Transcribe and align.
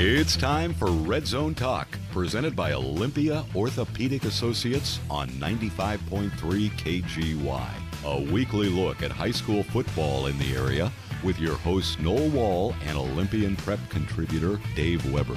It's 0.00 0.36
time 0.36 0.74
for 0.74 0.92
Red 0.92 1.26
Zone 1.26 1.56
Talk, 1.56 1.88
presented 2.12 2.54
by 2.54 2.72
Olympia 2.72 3.44
Orthopedic 3.52 4.26
Associates 4.26 5.00
on 5.10 5.28
95.3 5.30 6.30
KGY. 6.30 7.68
A 8.04 8.32
weekly 8.32 8.68
look 8.68 9.02
at 9.02 9.10
high 9.10 9.32
school 9.32 9.64
football 9.64 10.26
in 10.26 10.38
the 10.38 10.54
area 10.54 10.92
with 11.24 11.40
your 11.40 11.56
hosts 11.56 11.98
Noel 11.98 12.28
Wall 12.28 12.76
and 12.86 12.96
Olympian 12.96 13.56
prep 13.56 13.80
contributor 13.88 14.60
Dave 14.76 15.04
Weber. 15.12 15.36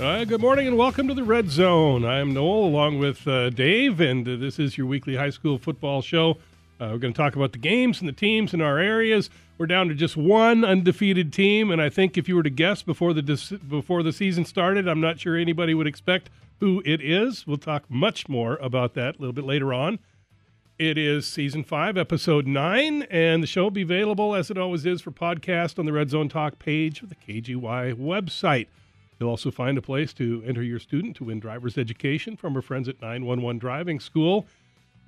Uh, 0.00 0.24
good 0.24 0.40
morning 0.40 0.66
and 0.66 0.78
welcome 0.78 1.06
to 1.08 1.14
the 1.14 1.22
Red 1.22 1.50
Zone. 1.50 2.02
I'm 2.02 2.32
Noel 2.32 2.64
along 2.64 2.98
with 2.98 3.28
uh, 3.28 3.50
Dave, 3.50 4.00
and 4.00 4.26
uh, 4.26 4.36
this 4.36 4.58
is 4.58 4.78
your 4.78 4.86
weekly 4.86 5.16
high 5.16 5.28
school 5.28 5.58
football 5.58 6.00
show. 6.00 6.38
Uh, 6.78 6.88
we're 6.92 6.98
going 6.98 7.12
to 7.12 7.16
talk 7.16 7.36
about 7.36 7.52
the 7.52 7.58
games 7.58 8.00
and 8.00 8.08
the 8.08 8.12
teams 8.12 8.52
in 8.52 8.60
our 8.60 8.78
areas. 8.78 9.30
We're 9.56 9.66
down 9.66 9.88
to 9.88 9.94
just 9.94 10.16
one 10.16 10.64
undefeated 10.64 11.32
team, 11.32 11.70
and 11.70 11.80
I 11.80 11.88
think 11.88 12.18
if 12.18 12.28
you 12.28 12.36
were 12.36 12.42
to 12.42 12.50
guess 12.50 12.82
before 12.82 13.14
the 13.14 13.22
dis- 13.22 13.50
before 13.50 14.02
the 14.02 14.12
season 14.12 14.44
started, 14.44 14.86
I'm 14.86 15.00
not 15.00 15.18
sure 15.18 15.36
anybody 15.36 15.72
would 15.72 15.86
expect 15.86 16.28
who 16.60 16.82
it 16.84 17.00
is. 17.00 17.46
We'll 17.46 17.56
talk 17.56 17.84
much 17.90 18.28
more 18.28 18.56
about 18.56 18.94
that 18.94 19.16
a 19.16 19.18
little 19.18 19.32
bit 19.32 19.44
later 19.44 19.72
on. 19.72 19.98
It 20.78 20.98
is 20.98 21.26
season 21.26 21.64
five, 21.64 21.96
episode 21.96 22.46
nine, 22.46 23.04
and 23.04 23.42
the 23.42 23.46
show 23.46 23.62
will 23.62 23.70
be 23.70 23.80
available 23.80 24.34
as 24.34 24.50
it 24.50 24.58
always 24.58 24.84
is 24.84 25.00
for 25.00 25.10
podcast 25.10 25.78
on 25.78 25.86
the 25.86 25.92
Red 25.92 26.10
Zone 26.10 26.28
Talk 26.28 26.58
page 26.58 27.00
of 27.00 27.08
the 27.08 27.14
KGY 27.14 27.94
website. 27.94 28.66
You'll 29.18 29.30
also 29.30 29.50
find 29.50 29.78
a 29.78 29.82
place 29.82 30.12
to 30.14 30.42
enter 30.46 30.62
your 30.62 30.78
student 30.78 31.16
to 31.16 31.24
win 31.24 31.40
driver's 31.40 31.78
education 31.78 32.36
from 32.36 32.54
our 32.54 32.60
friends 32.60 32.90
at 32.90 33.00
911 33.00 33.58
Driving 33.58 34.00
School. 34.00 34.46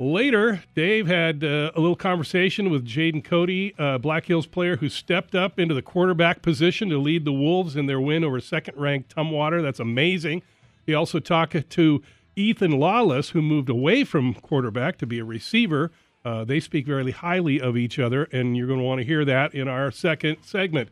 Later, 0.01 0.63
Dave 0.77 1.09
had 1.09 1.43
uh, 1.43 1.73
a 1.75 1.81
little 1.81 1.97
conversation 1.97 2.71
with 2.71 2.87
Jaden 2.87 3.25
Cody, 3.25 3.75
a 3.79 3.99
Black 3.99 4.27
Hills 4.27 4.47
player 4.47 4.77
who 4.77 4.89
stepped 4.89 5.35
up 5.35 5.59
into 5.59 5.75
the 5.75 5.83
quarterback 5.83 6.41
position 6.41 6.89
to 6.91 6.99
lead 6.99 7.25
the 7.25 7.33
Wolves 7.33 7.75
in 7.75 7.87
their 7.87 8.01
win 8.01 8.23
over 8.23 8.39
second 8.39 8.77
ranked 8.77 9.15
Tumwater. 9.15 9.61
That's 9.61 9.81
amazing. 9.81 10.43
He 10.87 10.95
also 10.95 11.19
talked 11.19 11.69
to 11.71 12.03
Ethan 12.37 12.79
Lawless, 12.79 13.31
who 13.31 13.43
moved 13.43 13.69
away 13.69 14.05
from 14.05 14.35
quarterback 14.35 14.99
to 14.99 15.07
be 15.07 15.19
a 15.19 15.25
receiver. 15.25 15.91
Uh, 16.25 16.45
they 16.45 16.61
speak 16.61 16.87
very 16.87 17.11
highly 17.11 17.61
of 17.61 17.77
each 17.77 17.99
other, 17.99 18.25
and 18.31 18.57
you're 18.57 18.69
going 18.69 18.79
to 18.79 18.85
want 18.85 19.01
to 19.01 19.05
hear 19.05 19.25
that 19.25 19.53
in 19.53 19.67
our 19.67 19.91
second 19.91 20.37
segment. 20.43 20.91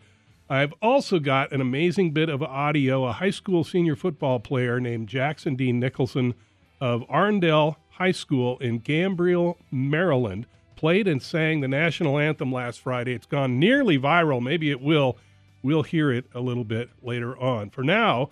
I've 0.50 0.74
also 0.82 1.20
got 1.20 1.52
an 1.52 1.60
amazing 1.60 2.10
bit 2.10 2.28
of 2.28 2.42
audio. 2.42 3.04
A 3.04 3.12
high 3.12 3.30
school 3.30 3.62
senior 3.62 3.94
football 3.94 4.40
player 4.40 4.80
named 4.80 5.08
Jackson 5.08 5.54
Dean 5.54 5.78
Nicholson 5.78 6.34
of 6.80 7.04
Arundel 7.08 7.78
High 7.96 8.12
School 8.12 8.58
in 8.58 8.80
Gambrills, 8.80 9.56
Maryland, 9.70 10.46
played 10.76 11.08
and 11.08 11.22
sang 11.22 11.62
the 11.62 11.68
national 11.68 12.18
anthem 12.18 12.52
last 12.52 12.80
Friday. 12.80 13.14
It's 13.14 13.24
gone 13.24 13.58
nearly 13.58 13.98
viral. 13.98 14.42
Maybe 14.42 14.70
it 14.70 14.82
will. 14.82 15.16
We'll 15.62 15.82
hear 15.82 16.12
it 16.12 16.26
a 16.34 16.40
little 16.40 16.64
bit 16.64 16.90
later 17.02 17.36
on. 17.38 17.70
For 17.70 17.82
now, 17.82 18.28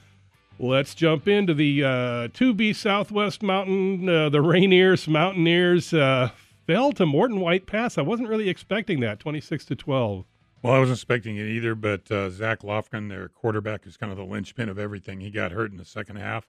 let's 0.59 0.95
jump 0.95 1.27
into 1.27 1.55
the 1.55 1.83
uh, 1.83 1.89
2B 2.29 2.77
Southwest 2.77 3.43
Mountain. 3.43 4.07
Uh, 4.07 4.29
the 4.29 4.43
Rainiers 4.43 5.09
Mountaineers 5.09 5.95
uh, 5.95 6.29
fell 6.67 6.93
to 6.93 7.07
Morton 7.07 7.41
White 7.41 7.67
Pass. 7.67 7.97
I 7.97 8.03
wasn't 8.03 8.29
really 8.29 8.51
expecting 8.51 9.01
that, 9.01 9.19
26 9.19 9.65
to 9.65 9.77
12. 9.77 10.27
Well, 10.63 10.75
I 10.75 10.79
wasn't 10.79 10.99
expecting 10.99 11.39
it 11.39 11.49
either, 11.49 11.75
but 11.75 12.11
uh, 12.11 12.29
Zach 12.29 12.61
Lofgren, 12.61 13.09
their 13.09 13.29
quarterback, 13.29 13.87
is 13.87 13.97
kind 13.97 14.13
of 14.13 14.19
the 14.19 14.25
linchpin 14.25 14.69
of 14.69 14.79
everything. 14.79 15.21
He 15.21 15.31
got 15.31 15.53
hurt 15.53 15.71
in 15.71 15.79
the 15.79 15.85
second 15.87 16.17
half 16.17 16.47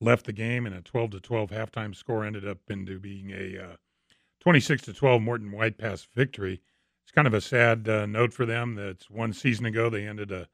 left 0.00 0.26
the 0.26 0.32
game, 0.32 0.66
and 0.66 0.74
a 0.74 0.80
12 0.80 1.12
to 1.12 1.20
12 1.20 1.50
halftime 1.50 1.94
score 1.94 2.24
ended 2.24 2.46
up 2.46 2.58
into 2.68 2.98
being 2.98 3.30
a 3.30 3.58
uh, 3.62 3.76
26 4.40 4.82
to 4.82 4.92
12 4.92 5.22
Morton 5.22 5.52
White 5.52 5.78
Pass 5.78 6.06
victory. 6.14 6.60
It's 7.04 7.12
kind 7.12 7.26
of 7.26 7.34
a 7.34 7.40
sad 7.40 7.88
uh, 7.88 8.06
note 8.06 8.32
for 8.32 8.46
them. 8.46 8.74
That 8.74 9.10
one 9.10 9.32
season 9.32 9.66
ago 9.66 9.88
they 9.88 10.06
ended 10.06 10.32
a 10.32 10.48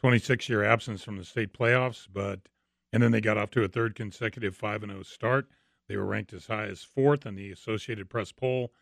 26 0.00 0.48
year 0.48 0.64
absence 0.64 1.02
from 1.02 1.16
the 1.16 1.24
state 1.24 1.52
playoffs, 1.52 2.06
but 2.12 2.40
and 2.92 3.02
then 3.02 3.12
they 3.12 3.20
got 3.20 3.38
off 3.38 3.50
to 3.50 3.62
a 3.62 3.68
third 3.68 3.94
consecutive 3.94 4.56
5 4.56 4.82
and 4.82 4.92
0 4.92 5.02
start. 5.04 5.48
They 5.88 5.96
were 5.96 6.06
ranked 6.06 6.32
as 6.32 6.46
high 6.46 6.66
as 6.66 6.82
fourth 6.82 7.26
in 7.26 7.34
the 7.34 7.50
Associated 7.50 8.10
Press 8.10 8.32
poll, 8.32 8.72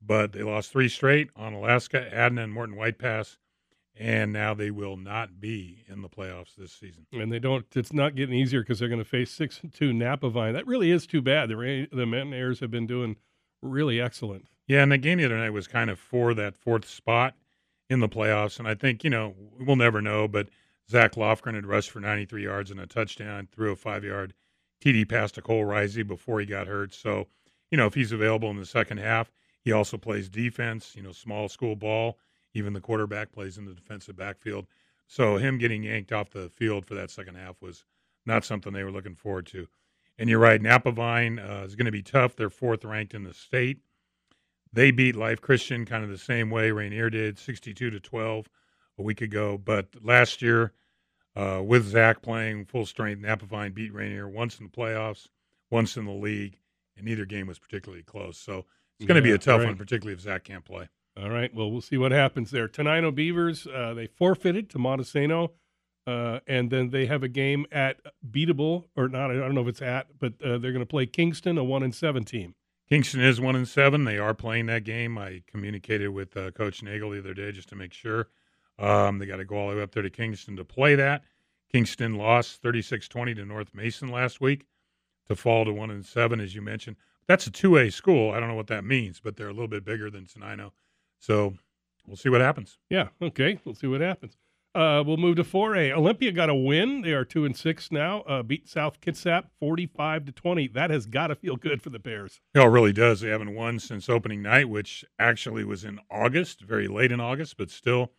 but 0.00 0.32
they 0.32 0.42
lost 0.42 0.70
three 0.72 0.88
straight 0.88 1.32
Onalaska, 1.34 2.12
Adna, 2.12 2.44
and 2.44 2.52
Morton 2.52 2.76
White 2.76 2.98
Pass 2.98 3.36
and 4.00 4.32
now 4.32 4.54
they 4.54 4.70
will 4.70 4.96
not 4.96 5.40
be 5.40 5.84
in 5.86 6.00
the 6.00 6.08
playoffs 6.08 6.54
this 6.56 6.72
season. 6.72 7.06
And 7.12 7.30
they 7.30 7.38
don't. 7.38 7.66
It's 7.76 7.92
not 7.92 8.14
getting 8.14 8.34
easier 8.34 8.62
because 8.62 8.78
they're 8.78 8.88
going 8.88 8.98
to 8.98 9.04
face 9.04 9.30
six 9.30 9.60
and 9.62 9.72
two 9.72 9.92
Napavine. 9.92 10.54
That 10.54 10.66
really 10.66 10.90
is 10.90 11.06
too 11.06 11.20
bad. 11.20 11.50
The 11.50 11.86
the 11.92 12.06
Mountaineers 12.06 12.60
have 12.60 12.70
been 12.70 12.86
doing 12.86 13.16
really 13.60 14.00
excellent. 14.00 14.46
Yeah, 14.66 14.82
and 14.82 14.90
the 14.90 14.96
game 14.96 15.18
the 15.18 15.26
other 15.26 15.36
night 15.36 15.50
was 15.50 15.68
kind 15.68 15.90
of 15.90 15.98
for 15.98 16.32
that 16.32 16.56
fourth 16.56 16.88
spot 16.88 17.34
in 17.90 18.00
the 18.00 18.08
playoffs. 18.08 18.58
And 18.58 18.66
I 18.66 18.74
think 18.74 19.04
you 19.04 19.10
know 19.10 19.34
we'll 19.58 19.76
never 19.76 20.00
know, 20.00 20.26
but 20.26 20.48
Zach 20.90 21.12
Lofgren 21.12 21.54
had 21.54 21.66
rushed 21.66 21.90
for 21.90 22.00
93 22.00 22.42
yards 22.44 22.70
and 22.70 22.80
a 22.80 22.86
touchdown, 22.86 23.48
threw 23.52 23.70
a 23.70 23.76
five 23.76 24.02
yard 24.02 24.32
TD 24.82 25.06
pass 25.10 25.30
to 25.32 25.42
Cole 25.42 25.64
Risey 25.66 26.06
before 26.06 26.40
he 26.40 26.46
got 26.46 26.66
hurt. 26.66 26.94
So 26.94 27.26
you 27.70 27.76
know 27.76 27.86
if 27.86 27.92
he's 27.92 28.12
available 28.12 28.48
in 28.48 28.56
the 28.56 28.64
second 28.64 28.96
half, 28.96 29.30
he 29.62 29.72
also 29.72 29.98
plays 29.98 30.30
defense. 30.30 30.96
You 30.96 31.02
know, 31.02 31.12
small 31.12 31.50
school 31.50 31.76
ball 31.76 32.16
even 32.54 32.72
the 32.72 32.80
quarterback 32.80 33.32
plays 33.32 33.58
in 33.58 33.64
the 33.64 33.74
defensive 33.74 34.16
backfield. 34.16 34.66
So 35.06 35.36
him 35.36 35.58
getting 35.58 35.82
yanked 35.82 36.12
off 36.12 36.30
the 36.30 36.48
field 36.48 36.86
for 36.86 36.94
that 36.94 37.10
second 37.10 37.36
half 37.36 37.60
was 37.60 37.84
not 38.26 38.44
something 38.44 38.72
they 38.72 38.84
were 38.84 38.92
looking 38.92 39.14
forward 39.14 39.46
to. 39.46 39.66
And 40.18 40.28
you're 40.28 40.38
right, 40.38 40.60
Napavine 40.60 41.38
uh, 41.38 41.64
is 41.64 41.74
going 41.74 41.86
to 41.86 41.92
be 41.92 42.02
tough. 42.02 42.36
They're 42.36 42.50
fourth 42.50 42.84
ranked 42.84 43.14
in 43.14 43.24
the 43.24 43.32
state. 43.32 43.78
They 44.72 44.90
beat 44.90 45.16
Life 45.16 45.40
Christian 45.40 45.84
kind 45.84 46.04
of 46.04 46.10
the 46.10 46.18
same 46.18 46.50
way 46.50 46.70
Rainier 46.70 47.10
did, 47.10 47.38
62 47.38 47.90
to 47.90 47.98
12 47.98 48.48
a 48.98 49.02
week 49.02 49.20
ago. 49.20 49.58
But 49.58 49.88
last 50.02 50.42
year, 50.42 50.72
uh, 51.34 51.62
with 51.64 51.86
Zach 51.86 52.22
playing 52.22 52.66
full 52.66 52.86
strength, 52.86 53.22
Napavine 53.22 53.74
beat 53.74 53.94
Rainier 53.94 54.28
once 54.28 54.60
in 54.60 54.66
the 54.66 54.70
playoffs, 54.70 55.28
once 55.70 55.96
in 55.96 56.04
the 56.04 56.12
league, 56.12 56.58
and 56.96 57.06
neither 57.06 57.24
game 57.24 57.46
was 57.46 57.58
particularly 57.58 58.02
close. 58.02 58.38
So 58.38 58.66
it's 58.98 59.06
going 59.06 59.20
to 59.20 59.28
yeah, 59.28 59.34
be 59.34 59.36
a 59.36 59.38
tough 59.38 59.60
right. 59.60 59.68
one, 59.68 59.76
particularly 59.76 60.14
if 60.14 60.20
Zach 60.20 60.44
can't 60.44 60.64
play. 60.64 60.88
All 61.16 61.30
right. 61.30 61.52
Well, 61.54 61.70
we'll 61.70 61.80
see 61.80 61.96
what 61.96 62.12
happens 62.12 62.50
there. 62.50 62.68
Tenino 62.68 63.14
Beavers, 63.14 63.66
uh, 63.66 63.94
they 63.94 64.06
forfeited 64.06 64.70
to 64.70 64.78
Montesano, 64.78 65.50
uh, 66.06 66.40
and 66.46 66.70
then 66.70 66.90
they 66.90 67.06
have 67.06 67.22
a 67.22 67.28
game 67.28 67.66
at 67.72 68.00
Beatable, 68.28 68.84
or 68.96 69.08
not. 69.08 69.30
I 69.30 69.34
don't 69.34 69.54
know 69.54 69.62
if 69.62 69.68
it's 69.68 69.82
at, 69.82 70.18
but 70.18 70.34
uh, 70.42 70.58
they're 70.58 70.72
going 70.72 70.78
to 70.78 70.86
play 70.86 71.06
Kingston, 71.06 71.58
a 71.58 71.64
one 71.64 71.82
and 71.82 71.94
seven 71.94 72.24
team. 72.24 72.54
Kingston 72.88 73.20
is 73.20 73.40
one 73.40 73.54
and 73.54 73.68
seven. 73.68 74.04
They 74.04 74.18
are 74.18 74.34
playing 74.34 74.66
that 74.66 74.84
game. 74.84 75.18
I 75.18 75.42
communicated 75.46 76.08
with 76.08 76.36
uh, 76.36 76.50
Coach 76.52 76.82
Nagel 76.82 77.10
the 77.10 77.20
other 77.20 77.34
day 77.34 77.52
just 77.52 77.68
to 77.68 77.76
make 77.76 77.92
sure. 77.92 78.28
Um, 78.78 79.18
they 79.18 79.26
got 79.26 79.36
to 79.36 79.44
go 79.44 79.56
all 79.56 79.70
the 79.70 79.76
way 79.76 79.82
up 79.82 79.92
there 79.92 80.02
to 80.02 80.10
Kingston 80.10 80.56
to 80.56 80.64
play 80.64 80.94
that. 80.94 81.22
Kingston 81.70 82.16
lost 82.16 82.62
36-20 82.62 83.36
to 83.36 83.44
North 83.44 83.74
Mason 83.74 84.08
last 84.08 84.40
week 84.40 84.66
to 85.28 85.36
fall 85.36 85.64
to 85.64 85.72
one 85.72 85.90
and 85.90 86.04
seven, 86.04 86.40
as 86.40 86.54
you 86.54 86.62
mentioned. 86.62 86.96
That's 87.28 87.46
a 87.46 87.50
two 87.50 87.76
A 87.76 87.90
school. 87.90 88.32
I 88.32 88.40
don't 88.40 88.48
know 88.48 88.56
what 88.56 88.66
that 88.68 88.84
means, 88.84 89.20
but 89.20 89.36
they're 89.36 89.48
a 89.48 89.52
little 89.52 89.68
bit 89.68 89.84
bigger 89.84 90.10
than 90.10 90.24
Tenino. 90.24 90.72
So 91.20 91.54
we'll 92.06 92.16
see 92.16 92.28
what 92.28 92.40
happens. 92.40 92.78
Yeah. 92.88 93.08
Okay. 93.22 93.60
We'll 93.64 93.76
see 93.76 93.86
what 93.86 94.00
happens. 94.00 94.36
Uh, 94.72 95.02
we'll 95.04 95.16
move 95.16 95.34
to 95.34 95.42
4A. 95.42 95.90
Olympia 95.92 96.30
got 96.30 96.48
a 96.48 96.54
win. 96.54 97.02
They 97.02 97.12
are 97.12 97.24
two 97.24 97.44
and 97.44 97.56
six 97.56 97.90
now. 97.90 98.20
Uh, 98.20 98.42
beat 98.44 98.68
South 98.68 99.00
Kitsap 99.00 99.46
45 99.58 100.26
to 100.26 100.32
20. 100.32 100.68
That 100.68 100.90
has 100.90 101.06
got 101.06 101.26
to 101.26 101.34
feel 101.34 101.56
good 101.56 101.82
for 101.82 101.90
the 101.90 101.98
Bears. 101.98 102.40
It 102.54 102.60
really 102.60 102.92
does. 102.92 103.20
They 103.20 103.30
haven't 103.30 103.54
won 103.54 103.80
since 103.80 104.08
opening 104.08 104.42
night, 104.42 104.68
which 104.68 105.04
actually 105.18 105.64
was 105.64 105.84
in 105.84 105.98
August, 106.08 106.60
very 106.60 106.86
late 106.86 107.10
in 107.10 107.20
August, 107.20 107.56
but 107.56 107.68
still 107.68 108.12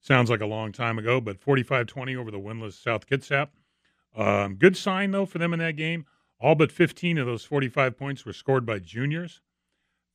sounds 0.00 0.30
like 0.30 0.40
a 0.40 0.46
long 0.46 0.72
time 0.72 0.98
ago. 0.98 1.20
But 1.20 1.40
45 1.40 1.86
20 1.86 2.16
over 2.16 2.30
the 2.30 2.38
winless 2.38 2.82
South 2.82 3.06
Kitsap. 3.06 3.48
Um, 4.16 4.54
good 4.54 4.78
sign, 4.78 5.10
though, 5.10 5.26
for 5.26 5.36
them 5.36 5.52
in 5.52 5.58
that 5.58 5.76
game. 5.76 6.06
All 6.40 6.54
but 6.54 6.72
15 6.72 7.18
of 7.18 7.26
those 7.26 7.44
45 7.44 7.98
points 7.98 8.24
were 8.24 8.32
scored 8.32 8.64
by 8.64 8.78
juniors. 8.78 9.42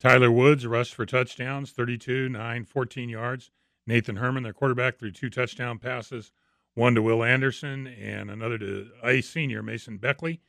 Tyler 0.04 0.30
Woods 0.30 0.66
rushed 0.66 0.94
for 0.94 1.06
touchdowns 1.06 1.70
32, 1.70 2.28
9, 2.28 2.64
14 2.66 3.08
yards. 3.08 3.50
Nathan 3.86 4.16
Herman, 4.16 4.42
their 4.42 4.52
quarterback, 4.52 4.98
threw 4.98 5.10
two 5.10 5.30
touchdown 5.30 5.78
passes, 5.78 6.30
one 6.74 6.94
to 6.94 7.00
Will 7.00 7.24
Anderson 7.24 7.86
and 7.86 8.30
another 8.30 8.58
to 8.58 8.90
a 9.02 9.22
senior, 9.22 9.62
Mason 9.62 9.96
Beckley, 9.96 10.42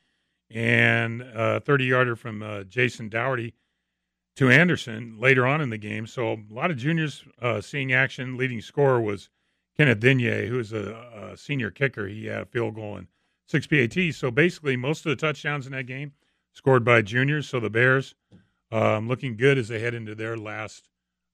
and 0.52 1.22
a 1.22 1.62
30 1.62 1.86
yarder 1.86 2.18
from 2.18 2.44
uh, 2.44 2.64
Jason 2.64 3.08
Dougherty 3.08 3.54
to 4.36 4.50
Anderson 4.50 5.16
later 5.22 5.48
on 5.48 5.62
in 5.62 5.70
the 5.70 5.78
game. 5.78 6.06
So 6.06 6.34
a 6.34 6.54
lot 6.54 6.70
of 6.70 6.76
juniors 6.76 7.24
uh, 7.42 7.62
seeing 7.62 7.94
action. 7.94 8.36
Leading 8.36 8.60
scorer 8.60 9.00
was 9.00 9.30
Kenneth 9.78 10.02
Denier, 10.02 10.48
who 10.48 10.60
is 10.60 10.74
a, 10.74 11.32
a, 11.32 11.38
senior 11.38 11.72
kicker. 11.72 12.10
He 12.10 12.26
had 12.26 12.42
a 12.42 12.46
field 12.46 12.76
goal 12.76 12.98
and 12.98 13.08
six 13.48 13.68
PATs. 13.68 14.18
So 14.18 14.32
basically, 14.32 14.76
most 14.76 15.06
of 15.06 15.12
the 15.12 15.16
touchdowns 15.16 15.66
in 15.66 15.72
that 15.72 15.88
game 15.88 16.12
scored 16.52 16.84
by 16.84 17.02
juniors. 17.02 17.48
So 17.48 17.62
the 17.62 17.70
Bears 17.70 18.16
um, 18.76 19.08
looking 19.08 19.38
good 19.38 19.58
as 19.58 19.70
they 19.70 19.80
head 19.80 19.94
into 19.94 20.14
their 20.16 20.36
last 20.36 20.90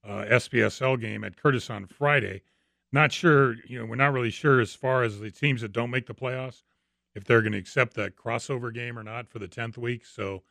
uh, 0.06 0.24
SPSL 0.30 1.00
game 1.00 1.24
at 1.24 1.36
Curtis 1.36 1.70
on 1.70 1.86
Friday. 1.86 2.42
Not 2.92 3.10
sure, 3.10 3.56
you 3.66 3.78
know, 3.78 3.84
we're 3.84 3.96
not 3.96 4.12
really 4.12 4.30
sure 4.30 4.60
as 4.60 4.74
far 4.74 5.02
as 5.02 5.18
the 5.18 5.30
teams 5.30 5.62
that 5.62 5.72
don't 5.72 5.90
make 5.90 6.06
the 6.06 6.14
playoffs 6.14 6.62
if 7.16 7.24
they're 7.24 7.42
going 7.42 7.52
to 7.52 7.58
accept 7.58 7.94
that 7.94 8.16
crossover 8.16 8.72
game 8.72 8.96
or 8.96 9.02
not 9.02 9.28
for 9.28 9.40
the 9.40 9.48
10th 9.48 9.76
week. 9.76 10.06
So 10.06 10.44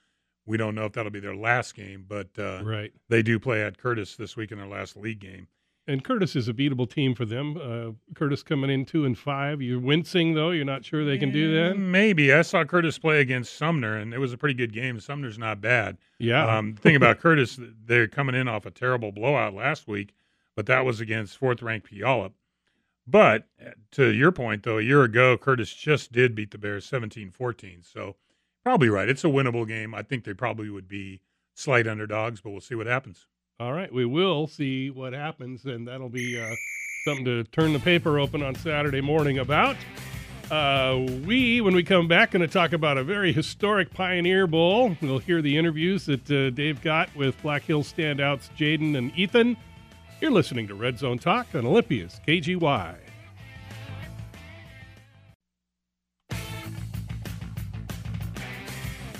we 0.45 0.57
don't 0.57 0.75
know 0.75 0.85
if 0.85 0.91
that'll 0.91 1.11
be 1.11 1.21
their 1.21 1.35
last 1.35 1.75
game, 1.75 2.05
but 2.07 2.27
uh, 2.37 2.61
right. 2.63 2.91
they 3.07 3.21
do 3.21 3.39
play 3.39 3.63
at 3.63 3.77
Curtis 3.77 4.17
this 4.17 4.35
week 4.35 4.51
in 4.51 4.57
their 4.57 4.67
last 4.67 4.97
league 4.97 5.19
game. 5.19 5.47
And 5.91 6.03
Curtis 6.03 6.35
is 6.35 6.47
a 6.47 6.53
beatable 6.53 6.89
team 6.89 7.13
for 7.13 7.25
them. 7.25 7.57
Uh, 7.57 8.13
Curtis 8.15 8.43
coming 8.43 8.69
in 8.69 8.85
two 8.85 9.05
and 9.05 9.17
five. 9.17 9.61
You're 9.61 9.79
wincing 9.79 10.33
though. 10.33 10.51
You're 10.51 10.65
not 10.65 10.85
sure 10.85 11.03
they 11.03 11.17
can 11.17 11.31
do 11.31 11.53
that. 11.55 11.77
Maybe 11.77 12.33
I 12.33 12.41
saw 12.43 12.63
Curtis 12.63 12.97
play 12.97 13.19
against 13.19 13.57
Sumner, 13.57 13.97
and 13.97 14.13
it 14.13 14.19
was 14.19 14.33
a 14.33 14.37
pretty 14.37 14.55
good 14.55 14.73
game. 14.73 14.99
Sumner's 14.99 15.37
not 15.37 15.59
bad. 15.59 15.97
Yeah. 16.19 16.57
Um, 16.57 16.75
thing 16.75 16.95
about 16.95 17.19
Curtis, 17.19 17.59
they're 17.85 18.07
coming 18.07 18.35
in 18.35 18.47
off 18.47 18.65
a 18.65 18.71
terrible 18.71 19.11
blowout 19.11 19.53
last 19.53 19.87
week, 19.87 20.13
but 20.55 20.65
that 20.67 20.85
was 20.85 21.01
against 21.01 21.37
fourth-ranked 21.37 21.91
Puyallup. 21.91 22.31
But 23.05 23.47
uh, 23.63 23.71
to 23.91 24.07
your 24.07 24.31
point, 24.31 24.63
though, 24.63 24.77
a 24.77 24.83
year 24.83 25.03
ago, 25.03 25.37
Curtis 25.37 25.73
just 25.73 26.11
did 26.11 26.35
beat 26.35 26.51
the 26.51 26.57
Bears 26.57 26.89
17-14. 26.89 27.91
So 27.91 28.15
probably 28.63 28.89
right. 28.89 29.09
It's 29.09 29.23
a 29.23 29.27
winnable 29.27 29.67
game. 29.67 29.93
I 29.93 30.03
think 30.03 30.23
they 30.23 30.33
probably 30.33 30.69
would 30.69 30.87
be 30.87 31.21
slight 31.53 31.87
underdogs, 31.87 32.41
but 32.41 32.51
we'll 32.51 32.61
see 32.61 32.75
what 32.75 32.87
happens. 32.87 33.27
All 33.61 33.73
right, 33.73 33.93
we 33.93 34.05
will 34.05 34.47
see 34.47 34.89
what 34.89 35.13
happens, 35.13 35.65
and 35.65 35.87
that'll 35.87 36.09
be 36.09 36.41
uh, 36.41 36.55
something 37.05 37.25
to 37.25 37.43
turn 37.43 37.73
the 37.73 37.79
paper 37.79 38.17
open 38.17 38.41
on 38.41 38.55
Saturday 38.55 39.01
morning 39.01 39.37
about. 39.37 39.75
Uh, 40.49 41.05
we, 41.27 41.61
when 41.61 41.75
we 41.75 41.83
come 41.83 42.07
back, 42.07 42.31
going 42.31 42.41
to 42.41 42.51
talk 42.51 42.73
about 42.73 42.97
a 42.97 43.03
very 43.03 43.31
historic 43.31 43.93
Pioneer 43.93 44.47
Bowl. 44.47 44.97
We'll 44.99 45.19
hear 45.19 45.43
the 45.43 45.59
interviews 45.59 46.07
that 46.07 46.31
uh, 46.31 46.49
Dave 46.49 46.81
got 46.81 47.15
with 47.15 47.39
Black 47.43 47.61
Hills 47.61 47.93
standouts 47.93 48.49
Jaden 48.57 48.97
and 48.97 49.15
Ethan. 49.15 49.55
You're 50.19 50.31
listening 50.31 50.67
to 50.67 50.73
Red 50.73 50.97
Zone 50.97 51.19
Talk 51.19 51.53
on 51.53 51.63
Olympia's 51.63 52.19
KGY. 52.27 53.10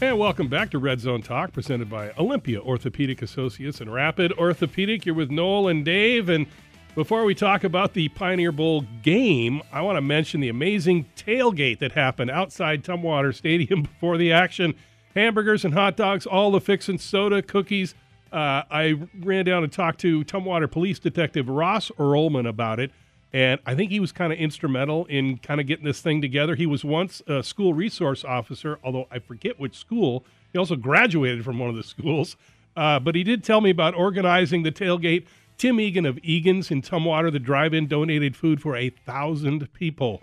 And 0.04 0.18
welcome 0.18 0.48
back 0.48 0.72
to 0.72 0.80
Red 0.80 1.00
Zone 1.00 1.22
Talk, 1.22 1.54
presented 1.54 1.88
by 1.88 2.10
Olympia 2.18 2.60
Orthopedic 2.60 3.22
Associates 3.22 3.82
and 3.82 3.94
Rapid 3.94 4.34
Orthopedic. 4.34 5.06
You're 5.06 5.14
with 5.14 5.30
Noel 5.30 5.68
and 5.68 5.86
Dave. 5.86 6.28
And 6.28 6.48
before 6.96 7.24
we 7.24 7.36
talk 7.36 7.64
about 7.64 7.94
the 7.94 8.10
Pioneer 8.10 8.52
Bowl 8.52 8.84
game, 9.04 9.62
I 9.72 9.82
want 9.82 9.98
to 9.98 10.02
mention 10.02 10.42
the 10.42 10.50
amazing 10.50 11.06
tailgate 11.16 11.78
that 11.80 11.92
happened 11.92 12.32
outside 12.32 12.84
Tumwater 12.84 13.32
Stadium 13.32 13.84
before 13.84 14.18
the 14.18 14.34
action. 14.34 14.74
Hamburgers 15.14 15.64
and 15.64 15.76
hot 15.76 15.98
dogs, 15.98 16.26
all 16.26 16.50
the 16.50 16.60
fixin' 16.60 16.98
soda, 16.98 17.44
cookies. 17.44 17.94
Uh, 18.34 18.64
I 18.72 19.08
ran 19.20 19.46
down 19.46 19.64
and 19.64 19.72
talked 19.72 20.00
to 20.00 20.24
Tumwater 20.24 20.70
Police 20.70 20.98
Detective 20.98 21.48
Ross 21.48 21.92
Earlman 22.00 22.50
about 22.50 22.80
it. 22.80 22.92
And 23.34 23.60
I 23.66 23.76
think 23.76 23.92
he 23.92 24.00
was 24.00 24.12
kind 24.12 24.34
of 24.34 24.40
instrumental 24.40 25.06
in 25.06 25.38
kind 25.38 25.62
of 25.62 25.68
getting 25.68 25.86
this 25.86 26.02
thing 26.02 26.22
together. 26.22 26.56
He 26.56 26.66
was 26.66 26.84
once 26.84 27.22
a 27.28 27.44
school 27.44 27.74
resource 27.74 28.26
officer, 28.26 28.78
although 28.84 29.08
I 29.10 29.20
forget 29.20 29.60
which 29.60 29.78
school. 29.78 30.26
He 30.52 30.60
also 30.60 30.76
graduated 30.76 31.46
from 31.46 31.58
one 31.58 31.70
of 31.70 31.76
the 31.76 31.84
schools. 31.84 32.36
Uh, 32.76 33.00
but 33.00 33.16
he 33.16 33.24
did 33.24 33.44
tell 33.44 33.62
me 33.62 33.70
about 33.70 33.96
organizing 33.96 34.64
the 34.64 34.72
tailgate. 34.72 35.26
Tim 35.58 35.80
Egan 35.80 36.06
of 36.06 36.20
Egan's 36.24 36.72
in 36.72 36.82
Tumwater, 36.82 37.32
the 37.32 37.40
drive 37.40 37.74
in, 37.74 37.88
donated 37.88 38.36
food 38.36 38.62
for 38.62 38.76
a 38.76 38.90
thousand 38.90 39.72
people. 39.74 40.22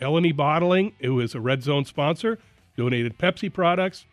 Eleni 0.00 0.34
Bottling, 0.34 0.92
who 1.00 1.20
is 1.20 1.34
a 1.34 1.40
Red 1.40 1.62
Zone 1.62 1.84
sponsor, 1.84 2.38
donated 2.76 3.16
Pepsi 3.18 3.52
products. 3.52 4.04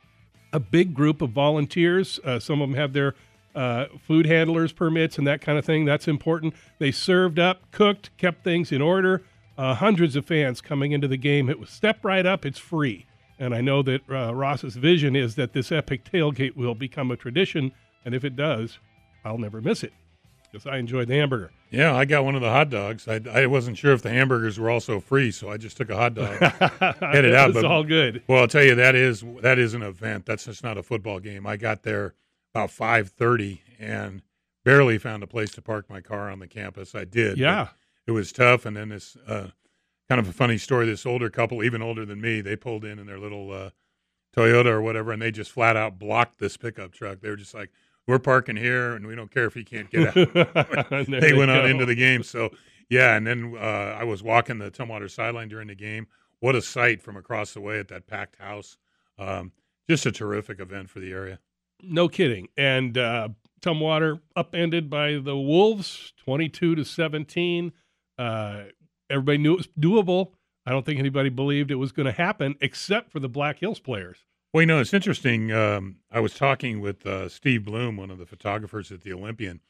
A 0.53 0.59
big 0.59 0.93
group 0.93 1.21
of 1.21 1.31
volunteers. 1.31 2.19
Uh, 2.23 2.39
some 2.39 2.61
of 2.61 2.69
them 2.69 2.77
have 2.77 2.93
their 2.93 3.15
uh, 3.55 3.85
food 4.00 4.25
handlers 4.25 4.71
permits 4.71 5.17
and 5.17 5.27
that 5.27 5.41
kind 5.41 5.57
of 5.57 5.65
thing. 5.65 5.85
That's 5.85 6.07
important. 6.07 6.53
They 6.79 6.91
served 6.91 7.39
up, 7.39 7.71
cooked, 7.71 8.15
kept 8.17 8.44
things 8.44 8.71
in 8.71 8.81
order. 8.81 9.23
Uh, 9.57 9.75
hundreds 9.75 10.15
of 10.15 10.25
fans 10.25 10.61
coming 10.61 10.91
into 10.91 11.07
the 11.07 11.17
game. 11.17 11.50
It 11.50 11.59
was 11.59 11.69
step 11.69 12.03
right 12.03 12.25
up. 12.25 12.45
It's 12.45 12.59
free. 12.59 13.05
And 13.39 13.53
I 13.53 13.61
know 13.61 13.81
that 13.83 14.01
uh, 14.09 14.33
Ross's 14.33 14.75
vision 14.75 15.15
is 15.15 15.35
that 15.35 15.53
this 15.53 15.71
epic 15.71 16.03
tailgate 16.05 16.55
will 16.55 16.75
become 16.75 17.11
a 17.11 17.15
tradition. 17.15 17.71
And 18.05 18.15
if 18.15 18.23
it 18.23 18.35
does, 18.35 18.79
I'll 19.23 19.38
never 19.38 19.61
miss 19.61 19.83
it 19.83 19.94
because 20.51 20.67
I 20.67 20.77
enjoyed 20.77 21.07
the 21.07 21.15
hamburger. 21.15 21.51
Yeah, 21.71 21.95
I 21.95 22.05
got 22.05 22.23
one 22.23 22.35
of 22.35 22.41
the 22.41 22.50
hot 22.50 22.69
dogs. 22.69 23.07
I, 23.07 23.19
I 23.31 23.47
wasn't 23.47 23.77
sure 23.77 23.94
if 23.94 24.03
the 24.03 24.11
hamburgers 24.11 24.59
were 24.59 24.69
also 24.69 25.00
free, 25.00 25.31
so 25.31 25.50
I 25.50 25.57
just 25.57 25.75
took 25.75 25.89
a 25.89 25.95
hot 25.95 26.13
dog, 26.13 26.38
headed 27.01 27.33
out. 27.33 27.50
It's 27.50 27.63
all 27.63 27.83
good. 27.83 28.21
well, 28.27 28.41
I'll 28.41 28.47
tell 28.47 28.63
you 28.63 28.75
that 28.75 28.94
is 28.94 29.23
that 29.41 29.57
is 29.57 29.73
an 29.73 29.81
event. 29.81 30.27
That's 30.27 30.45
just 30.45 30.63
not 30.63 30.77
a 30.77 30.83
football 30.83 31.19
game. 31.19 31.47
I 31.47 31.57
got 31.57 31.81
there 31.81 32.13
about 32.53 32.71
five 32.71 33.09
thirty 33.09 33.61
and 33.79 34.21
barely 34.63 34.97
found 34.97 35.23
a 35.23 35.27
place 35.27 35.51
to 35.51 35.61
park 35.61 35.89
my 35.89 36.01
car 36.01 36.29
on 36.29 36.39
the 36.39 36.47
campus. 36.47 36.95
I 36.95 37.05
did. 37.05 37.38
Yeah. 37.38 37.69
it 38.07 38.11
was 38.11 38.31
tough. 38.31 38.65
And 38.65 38.77
then 38.77 38.89
this 38.89 39.17
uh, 39.27 39.47
kind 40.09 40.19
of 40.19 40.27
a 40.27 40.33
funny 40.33 40.57
story. 40.57 40.85
This 40.85 41.05
older 41.05 41.29
couple, 41.29 41.63
even 41.63 41.81
older 41.81 42.05
than 42.05 42.21
me, 42.21 42.41
they 42.41 42.55
pulled 42.55 42.85
in 42.85 43.00
in 43.00 43.07
their 43.07 43.19
little 43.19 43.51
uh, 43.51 43.69
Toyota 44.35 44.67
or 44.67 44.81
whatever, 44.81 45.11
and 45.11 45.21
they 45.21 45.31
just 45.31 45.51
flat 45.51 45.75
out 45.75 46.00
blocked 46.00 46.39
this 46.39 46.57
pickup 46.57 46.91
truck. 46.91 47.19
They 47.21 47.29
were 47.29 47.35
just 47.35 47.53
like, 47.53 47.71
"We're 48.07 48.19
parking 48.19 48.55
here, 48.55 48.94
and 48.94 49.05
we 49.05 49.15
don't 49.15 49.31
care 49.31 49.45
if 49.45 49.53
he 49.53 49.63
can't 49.63 49.89
get 49.89 50.07
out." 50.07 50.15
There 51.07 51.21
they 51.21 51.33
went 51.33 51.51
on 51.51 51.65
into 51.65 51.85
the 51.85 51.95
game. 51.95 52.23
So 52.23 52.51
yeah, 52.89 53.15
and 53.15 53.25
then 53.25 53.55
uh, 53.57 53.97
I 54.00 54.03
was 54.03 54.23
walking 54.23 54.59
the 54.59 54.71
Tumwater 54.71 55.09
sideline 55.09 55.50
during 55.50 55.67
the 55.67 55.75
game. 55.75 56.07
What 56.39 56.55
a 56.55 56.61
sight 56.61 57.01
from 57.01 57.15
across 57.15 57.53
the 57.53 57.61
way 57.61 57.79
at 57.79 57.88
that 57.89 58.07
packed 58.07 58.38
house! 58.38 58.77
Um, 59.17 59.51
just 59.89 60.05
a 60.05 60.11
terrific 60.11 60.59
event 60.59 60.89
for 60.89 61.00
the 61.00 61.11
area. 61.11 61.39
No 61.83 62.07
kidding. 62.07 62.47
And 62.57 62.97
uh, 62.97 63.30
Tumwater 63.62 64.21
upended 64.35 64.89
by 64.89 65.13
the 65.18 65.38
Wolves, 65.38 66.13
twenty-two 66.18 66.75
to 66.75 66.83
seventeen. 66.83 67.74
Uh, 68.18 68.63
everybody 69.09 69.38
knew 69.38 69.53
it 69.53 69.57
was 69.57 69.69
doable. 69.80 70.31
I 70.65 70.71
don't 70.71 70.85
think 70.85 71.00
anybody 71.00 71.30
believed 71.30 71.71
it 71.71 71.75
was 71.75 71.91
going 71.91 72.06
to 72.06 72.12
happen, 72.13 72.56
except 72.62 73.12
for 73.12 73.19
the 73.19 73.27
Black 73.27 73.59
Hills 73.59 73.80
players. 73.80 74.19
Well, 74.53 74.62
you 74.62 74.68
know, 74.68 74.80
it's 74.80 74.94
interesting. 74.94 75.51
Um, 75.51 75.97
I 76.12 76.19
was 76.19 76.35
talking 76.35 76.80
with 76.80 77.06
uh, 77.06 77.27
Steve 77.27 77.65
Bloom, 77.65 77.97
one 77.97 78.12
of 78.12 78.18
the 78.18 78.25
photographers 78.25 78.91
at 78.91 79.01
the 79.01 79.12
Olympian, 79.12 79.62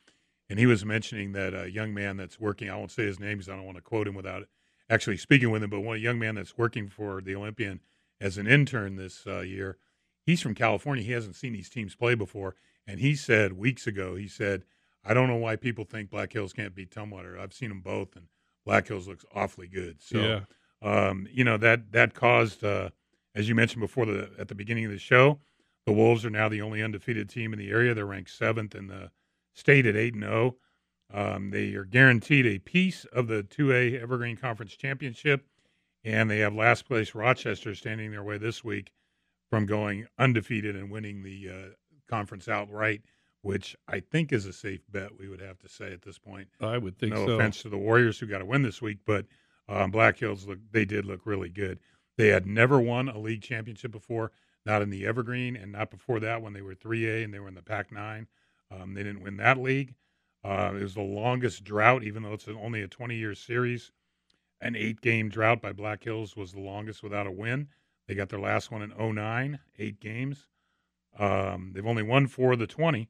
and 0.50 0.60
he 0.60 0.66
was 0.66 0.86
mentioning 0.86 1.32
that 1.32 1.54
a 1.54 1.72
young 1.72 1.94
man 1.94 2.18
that's 2.18 2.40
working, 2.40 2.70
I 2.70 2.76
won't 2.76 2.92
say 2.92 3.06
his 3.06 3.20
name 3.20 3.38
because 3.38 3.50
I 3.50 3.56
don't 3.56 3.66
want 3.66 3.78
to 3.78 3.82
quote 3.82 4.08
him 4.08 4.14
without 4.14 4.48
actually 4.90 5.18
speaking 5.18 5.52
with 5.52 5.64
him, 5.64 5.70
but 5.70 5.80
one 5.80 6.00
young 6.02 6.20
man 6.20 6.36
that's 6.36 6.58
working 6.58 6.90
for 6.90 7.22
the 7.22 7.34
Olympian 7.34 7.80
as 8.20 8.38
an 8.38 8.46
intern 8.46 8.98
this 8.98 9.24
uh, 9.26 9.40
year, 9.40 9.78
he's 10.26 10.42
from 10.42 10.56
California. 10.56 11.04
He 11.04 11.12
hasn't 11.12 11.36
seen 11.36 11.54
these 11.54 11.70
teams 11.70 11.96
play 11.96 12.16
before. 12.16 12.56
And 12.88 13.00
he 13.00 13.16
said 13.16 13.54
weeks 13.54 13.88
ago, 13.88 14.16
he 14.16 14.28
said, 14.28 14.64
I 15.06 15.14
don't 15.14 15.28
know 15.28 15.38
why 15.38 15.56
people 15.56 15.86
think 15.86 16.10
Black 16.10 16.34
Hills 16.34 16.54
can't 16.54 16.76
beat 16.76 16.92
Tumwater. 16.92 17.40
I've 17.40 17.54
seen 17.54 17.70
them 17.70 17.82
both, 17.82 18.16
and 18.16 18.28
Black 18.66 18.88
Hills 18.88 19.08
looks 19.08 19.26
awfully 19.36 19.68
good. 19.68 20.02
So, 20.02 20.18
yeah. 20.20 20.40
um, 20.82 21.28
you 21.32 21.44
know 21.44 21.58
that 21.58 21.92
that 21.92 22.14
caused, 22.14 22.64
uh, 22.64 22.90
as 23.36 23.50
you 23.50 23.56
mentioned 23.56 23.82
before 23.82 24.06
the 24.06 24.32
at 24.40 24.48
the 24.48 24.56
beginning 24.56 24.86
of 24.86 24.92
the 24.92 24.98
show, 24.98 25.40
the 25.86 25.92
Wolves 25.92 26.26
are 26.26 26.30
now 26.30 26.48
the 26.48 26.62
only 26.62 26.82
undefeated 26.82 27.30
team 27.30 27.52
in 27.52 27.60
the 27.60 27.70
area. 27.70 27.94
They're 27.94 28.06
ranked 28.06 28.32
seventh 28.32 28.76
in 28.76 28.88
the 28.88 29.12
state 29.54 29.86
at 29.86 29.96
eight 29.96 30.14
and 30.14 30.24
zero. 30.24 30.56
Um, 31.14 31.52
they 31.52 31.74
are 31.74 31.84
guaranteed 31.84 32.46
a 32.46 32.60
piece 32.60 33.06
of 33.06 33.28
the 33.28 33.44
two 33.44 33.74
A 33.74 34.00
Evergreen 34.00 34.38
Conference 34.38 34.76
championship, 34.76 35.46
and 36.04 36.30
they 36.30 36.40
have 36.40 36.56
last 36.56 36.86
place 36.86 37.14
Rochester 37.14 37.76
standing 37.76 38.12
their 38.12 38.24
way 38.24 38.38
this 38.38 38.64
week 38.64 38.92
from 39.54 39.68
going 39.68 40.08
undefeated 40.18 40.76
and 40.76 40.90
winning 40.90 41.22
the 41.22 41.48
uh, 41.48 41.70
conference 42.10 42.48
outright, 42.48 43.04
which 43.44 43.76
I 43.88 44.00
think 44.00 44.34
is 44.34 44.48
a 44.48 44.52
safe 44.52 44.82
bet. 44.90 45.20
We 45.20 45.30
would 45.30 45.42
have 45.42 45.60
to 45.60 45.70
say 45.70 45.94
at 45.94 46.02
this 46.02 46.18
point 46.18 46.48
I 46.60 46.80
would 46.80 46.98
think 46.98 47.14
no 47.14 47.28
so. 47.28 47.32
offense 47.34 47.62
to 47.62 47.70
the 47.70 47.78
Warriors 47.78 48.18
who 48.18 48.26
got 48.26 48.40
to 48.40 48.46
win 48.46 48.64
this 48.64 48.82
week, 48.82 48.98
but 49.06 49.28
um, 49.70 49.92
Black 49.92 50.18
Hills 50.18 50.48
look 50.48 50.58
they 50.72 50.86
did 50.86 51.06
look 51.06 51.28
really 51.28 51.50
good. 51.50 51.78
They 52.18 52.30
had 52.30 52.48
never 52.48 52.80
won 52.80 53.10
a 53.10 53.20
league 53.20 53.44
championship 53.44 53.92
before, 53.92 54.32
not 54.66 54.82
in 54.82 54.90
the 54.90 55.06
Evergreen, 55.06 55.56
and 55.56 55.72
not 55.72 55.92
before 55.92 56.20
that 56.22 56.42
when 56.42 56.54
they 56.54 56.64
were 56.64 56.74
3A 56.74 57.24
and 57.24 57.32
they 57.32 57.40
were 57.40 57.48
in 57.48 57.54
the 57.54 57.62
Pac-9. 57.62 58.26
Um, 58.72 58.96
they 58.96 59.04
didn't 59.04 59.22
win 59.22 59.38
that 59.38 59.60
league. 59.60 59.94
Uh, 60.44 60.72
it 60.76 60.82
was 60.82 60.96
the 60.96 61.02
longest 61.02 61.64
drought, 61.64 62.04
even 62.04 62.24
though 62.24 62.34
it's 62.34 62.48
only 62.48 62.82
a 62.82 62.88
20-year 62.88 63.36
series. 63.36 63.92
An 64.62 64.76
eight-game 64.76 65.30
drought 65.30 65.62
by 65.62 65.74
Black 65.74 66.04
Hills 66.04 66.36
was 66.36 66.54
the 66.54 66.60
longest 66.60 67.04
without 67.04 67.28
a 67.28 67.32
win. 67.32 67.68
They 68.08 68.16
got 68.16 68.30
their 68.30 68.40
last 68.40 68.72
one 68.72 68.82
in 68.82 68.92
09, 69.16 69.60
eight 69.80 70.00
games. 70.00 70.48
Um, 71.18 71.72
they've 71.74 71.86
only 71.86 72.04
won 72.04 72.28
four 72.28 72.54
of 72.54 72.60
the 72.60 72.68
20. 72.68 73.08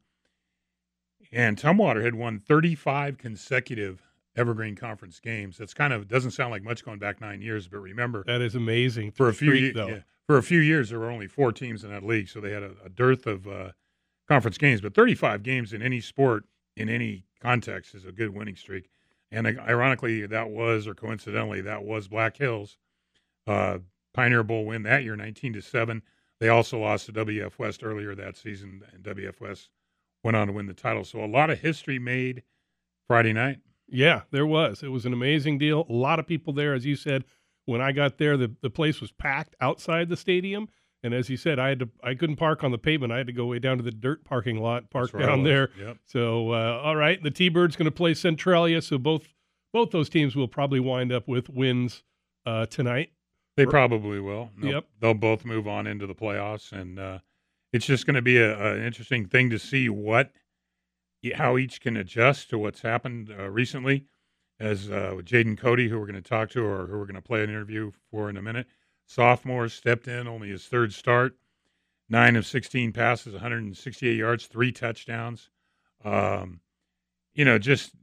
And 1.32 1.58
Tumwater 1.58 2.04
had 2.04 2.16
won 2.16 2.40
35 2.40 3.18
consecutive 3.18 4.04
Evergreen 4.36 4.76
Conference 4.76 5.20
games. 5.20 5.58
That's 5.58 5.74
kind 5.74 5.94
of 5.94 6.08
doesn't 6.08 6.32
sound 6.32 6.52
like 6.52 6.64
much 6.64 6.84
going 6.84 7.00
back 7.00 7.22
nine 7.22 7.42
years, 7.42 7.68
but 7.68 7.78
remember, 7.80 8.24
That 8.26 8.42
is 8.42 8.56
amazing. 8.56 9.12
for 9.12 9.30
a 9.30 9.34
few 9.34 9.50
streak, 9.50 9.62
years, 9.62 9.74
though. 9.76 10.02
for 10.28 10.38
a 10.38 10.44
few 10.44 10.60
years, 10.60 10.90
there 10.90 11.00
were 11.00 11.10
only 11.10 11.28
four 11.28 11.52
teams 11.52 11.84
in 11.84 11.90
that 11.92 12.04
league, 12.04 12.28
so 12.30 12.40
they 12.40 12.52
had 12.52 12.64
a, 12.64 12.72
a 12.86 12.90
dearth 12.90 13.26
of 13.26 13.48
uh, 13.48 13.72
conference 14.28 14.58
games. 14.58 14.82
But 14.82 14.94
35 14.96 15.44
games 15.44 15.74
in 15.74 15.82
any 15.82 16.02
sport, 16.02 16.44
in 16.76 16.90
any 16.90 17.26
context, 17.40 17.96
is 17.96 18.06
a 18.06 18.12
good 18.12 18.30
winning 18.36 18.56
streak. 18.56 18.90
And 19.32 19.48
uh, 19.48 19.62
ironically, 19.62 20.26
that 20.28 20.50
was, 20.50 20.88
or 20.88 20.94
coincidentally, 20.94 21.62
that 21.62 21.84
was 21.84 22.08
Black 22.08 22.38
Hills 22.38 22.78
uh, 23.48 23.80
Pioneer 24.14 24.44
Bowl 24.44 24.66
win 24.66 24.84
that 24.84 25.04
year, 25.04 25.16
19 25.16 25.54
to 25.54 25.62
seven. 25.62 26.02
They 26.40 26.50
also 26.50 26.80
lost 26.80 27.06
to 27.06 27.14
WF 27.14 27.58
West 27.58 27.84
earlier 27.84 28.16
that 28.16 28.36
season, 28.38 28.82
and 28.94 29.04
WF 29.04 29.40
West 29.40 29.70
went 30.24 30.36
on 30.38 30.48
to 30.48 30.54
win 30.54 30.68
the 30.68 30.74
title. 30.74 31.04
So 31.04 31.24
a 31.24 31.28
lot 31.28 31.50
of 31.50 31.60
history 31.60 32.00
made 32.00 32.44
Friday 33.08 33.34
night. 33.34 33.60
Yeah, 33.88 34.22
there 34.32 34.46
was. 34.46 34.82
It 34.84 34.90
was 34.90 35.06
an 35.06 35.14
amazing 35.14 35.58
deal. 35.58 35.86
A 35.90 35.94
lot 35.94 36.20
of 36.20 36.28
people 36.28 36.54
there, 36.54 36.74
as 36.74 36.86
you 36.86 36.96
said. 36.96 37.24
When 37.66 37.80
I 37.80 37.92
got 37.94 38.18
there, 38.18 38.36
the, 38.36 38.52
the 38.62 38.70
place 38.70 39.00
was 39.00 39.12
packed 39.12 39.56
outside 39.62 40.10
the 40.10 40.18
stadium, 40.18 40.68
And 41.02 41.14
as 41.14 41.30
you 41.30 41.38
said, 41.38 41.60
I 41.60 41.70
had 41.70 41.80
to 41.80 41.90
I 42.04 42.14
couldn't 42.14 42.36
park 42.36 42.64
on 42.64 42.72
the 42.72 42.78
pavement. 42.78 43.14
I 43.14 43.18
had 43.18 43.28
to 43.28 43.34
go 43.34 43.46
way 43.46 43.60
down 43.60 43.78
to 43.78 43.84
the 43.84 43.92
dirt 43.92 44.26
parking 44.26 44.58
lot, 44.60 44.90
park 44.90 45.12
down 45.18 45.44
there. 45.44 45.70
Yep. 45.80 45.98
So 46.06 46.52
uh, 46.52 46.82
all 46.84 46.96
right, 46.96 47.22
the 47.24 47.32
T-Birds 47.32 47.76
going 47.78 47.86
to 47.86 47.92
play 47.92 48.14
Centralia. 48.14 48.82
So 48.82 48.98
both 48.98 49.30
both 49.72 49.92
those 49.92 50.10
teams 50.10 50.36
will 50.36 50.48
probably 50.48 50.80
wind 50.82 51.12
up 51.14 51.28
with 51.28 51.50
wins 51.50 52.04
uh, 52.46 52.66
tonight. 52.66 53.12
They 53.56 53.66
probably 53.66 54.20
will. 54.20 54.50
They'll, 54.58 54.72
Yep. 54.72 54.86
They'll 55.00 55.14
both 55.14 55.46
move 55.46 55.68
on 55.68 55.88
into 55.88 56.08
the 56.08 56.16
playoffs, 56.16 56.72
and 56.72 57.00
uh, 57.00 57.20
it's 57.72 57.86
just 57.86 58.06
going 58.06 58.16
to 58.16 58.22
be 58.22 58.38
a, 58.38 58.74
an 58.74 58.84
interesting 58.84 59.26
thing 59.26 59.50
to 59.52 59.60
see 59.60 59.90
what 59.90 60.32
how 61.36 61.58
each 61.58 61.80
can 61.80 61.96
adjust 61.96 62.50
to 62.50 62.58
what's 62.58 62.82
happened 62.82 63.32
uh, 63.32 63.50
recently. 63.50 64.06
As 64.60 64.90
uh, 64.90 65.14
with 65.16 65.26
Jaden 65.26 65.58
Cody, 65.58 65.90
who 65.90 66.00
we're 66.00 66.06
going 66.06 66.22
to 66.22 66.30
talk 66.30 66.50
to, 66.52 66.64
or 66.64 66.86
who 66.88 66.98
we're 66.98 67.06
going 67.06 67.16
to 67.16 67.22
play 67.22 67.44
an 67.44 67.50
interview 67.50 67.92
for 68.12 68.30
in 68.30 68.38
a 68.38 68.42
minute, 68.42 68.68
sophomore 69.06 69.68
stepped 69.68 70.08
in, 70.08 70.28
only 70.28 70.50
his 70.50 70.66
third 70.66 70.94
start, 70.94 71.36
nine 72.08 72.36
of 72.36 72.46
16 72.46 72.94
passes, 72.94 73.34
168 73.34 74.16
yards, 74.16 74.46
three 74.46 74.72
touchdowns. 74.72 75.50
Um, 76.06 76.62
you 77.34 77.46
know, 77.46 77.58
just 77.58 77.94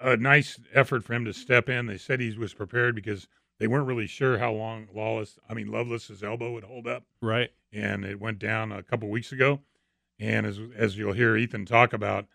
a 0.00 0.16
nice 0.16 0.58
effort 0.74 1.04
for 1.04 1.12
him 1.12 1.24
to 1.26 1.32
step 1.32 1.68
in. 1.68 1.86
They 1.86 1.98
said 1.98 2.20
he 2.20 2.36
was 2.36 2.54
prepared 2.54 2.94
because 2.94 3.28
they 3.58 3.66
weren't 3.66 3.86
really 3.86 4.06
sure 4.06 4.38
how 4.38 4.52
long 4.52 4.88
Lawless, 4.94 5.38
I 5.48 5.54
mean 5.54 5.68
Lovelace's 5.70 6.22
elbow 6.22 6.52
would 6.52 6.64
hold 6.64 6.86
up, 6.86 7.04
Right. 7.20 7.50
and 7.72 8.04
it 8.04 8.20
went 8.20 8.38
down 8.38 8.72
a 8.72 8.82
couple 8.82 9.08
weeks 9.08 9.32
ago. 9.32 9.60
And 10.20 10.46
as 10.46 10.58
as 10.76 10.96
you'll 10.98 11.12
hear 11.12 11.36
Ethan 11.36 11.64
talk 11.66 11.92
about, 11.92 12.26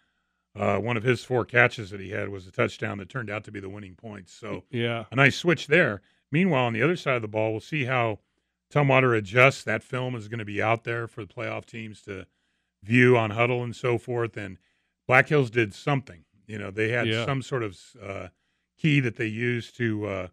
uh, 0.56 0.78
one 0.78 0.96
of 0.98 1.04
his 1.04 1.24
four 1.24 1.44
catches 1.46 1.90
that 1.90 2.00
he 2.00 2.12
had 2.12 2.30
was 2.30 2.48
a 2.48 2.52
touchdown 2.52 2.98
that 3.00 3.10
turned 3.10 3.30
out 3.30 3.44
to 3.46 3.52
be 3.52 3.60
the 3.60 3.70
winning 3.70 3.96
points. 3.96 4.32
So 4.34 4.64
Yeah. 4.70 5.06
a 5.12 5.16
nice 5.16 5.36
switch 5.36 5.68
there. 5.68 6.02
Meanwhile, 6.32 6.66
on 6.66 6.74
the 6.74 6.82
other 6.82 6.96
side 6.96 7.16
of 7.16 7.22
the 7.22 7.28
ball, 7.28 7.52
we'll 7.52 7.60
see 7.60 7.86
how 7.86 8.20
Tumwater 8.72 9.16
adjusts. 9.18 9.64
That 9.64 9.84
film 9.84 10.16
is 10.16 10.28
going 10.28 10.40
to 10.40 10.46
be 10.46 10.62
out 10.62 10.84
there 10.84 11.08
for 11.08 11.26
the 11.26 11.34
playoff 11.34 11.66
teams 11.66 12.02
to 12.04 12.26
view 12.84 13.18
on 13.18 13.32
Huddle 13.32 13.64
and 13.64 13.76
so 13.76 13.98
forth. 13.98 14.36
And 14.38 14.58
Black 15.08 15.30
Hills 15.30 15.50
did 15.50 15.74
something. 15.74 16.26
You 16.48 16.58
know, 16.58 16.72
they 16.72 16.90
had 16.90 17.08
Yeah. 17.08 17.26
some 17.26 17.42
sort 17.42 17.64
of 17.64 17.80
uh, 18.02 18.28
key 18.78 19.00
that 19.02 19.16
they 19.18 19.28
used 19.28 19.76
to 19.78 20.06
uh, 20.08 20.28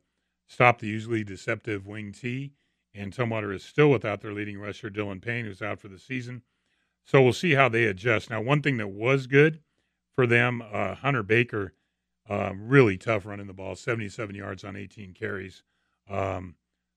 stop 0.50 0.80
the 0.80 0.88
usually 0.88 1.22
deceptive 1.22 1.86
wing 1.86 2.10
T. 2.12 2.52
And 2.92 3.12
Tumwater 3.12 3.54
is 3.54 3.62
still 3.62 3.88
without 3.88 4.20
their 4.20 4.32
leading 4.32 4.58
rusher, 4.58 4.90
Dylan 4.90 5.22
Payne, 5.22 5.44
who's 5.44 5.62
out 5.62 5.78
for 5.78 5.86
the 5.86 5.98
season. 5.98 6.42
So 7.04 7.22
we'll 7.22 7.32
see 7.32 7.54
how 7.54 7.68
they 7.68 7.84
adjust. 7.84 8.30
Now, 8.30 8.40
one 8.40 8.60
thing 8.60 8.76
that 8.78 8.88
was 8.88 9.28
good 9.28 9.60
for 10.12 10.26
them, 10.26 10.60
uh, 10.60 10.96
Hunter 10.96 11.22
Baker, 11.22 11.72
um, 12.28 12.66
really 12.66 12.98
tough 12.98 13.26
running 13.26 13.46
the 13.46 13.52
ball, 13.52 13.76
77 13.76 14.34
yards 14.34 14.64
on 14.64 14.74
18 14.74 15.14
carries. 15.14 15.62
Um, 16.08 16.56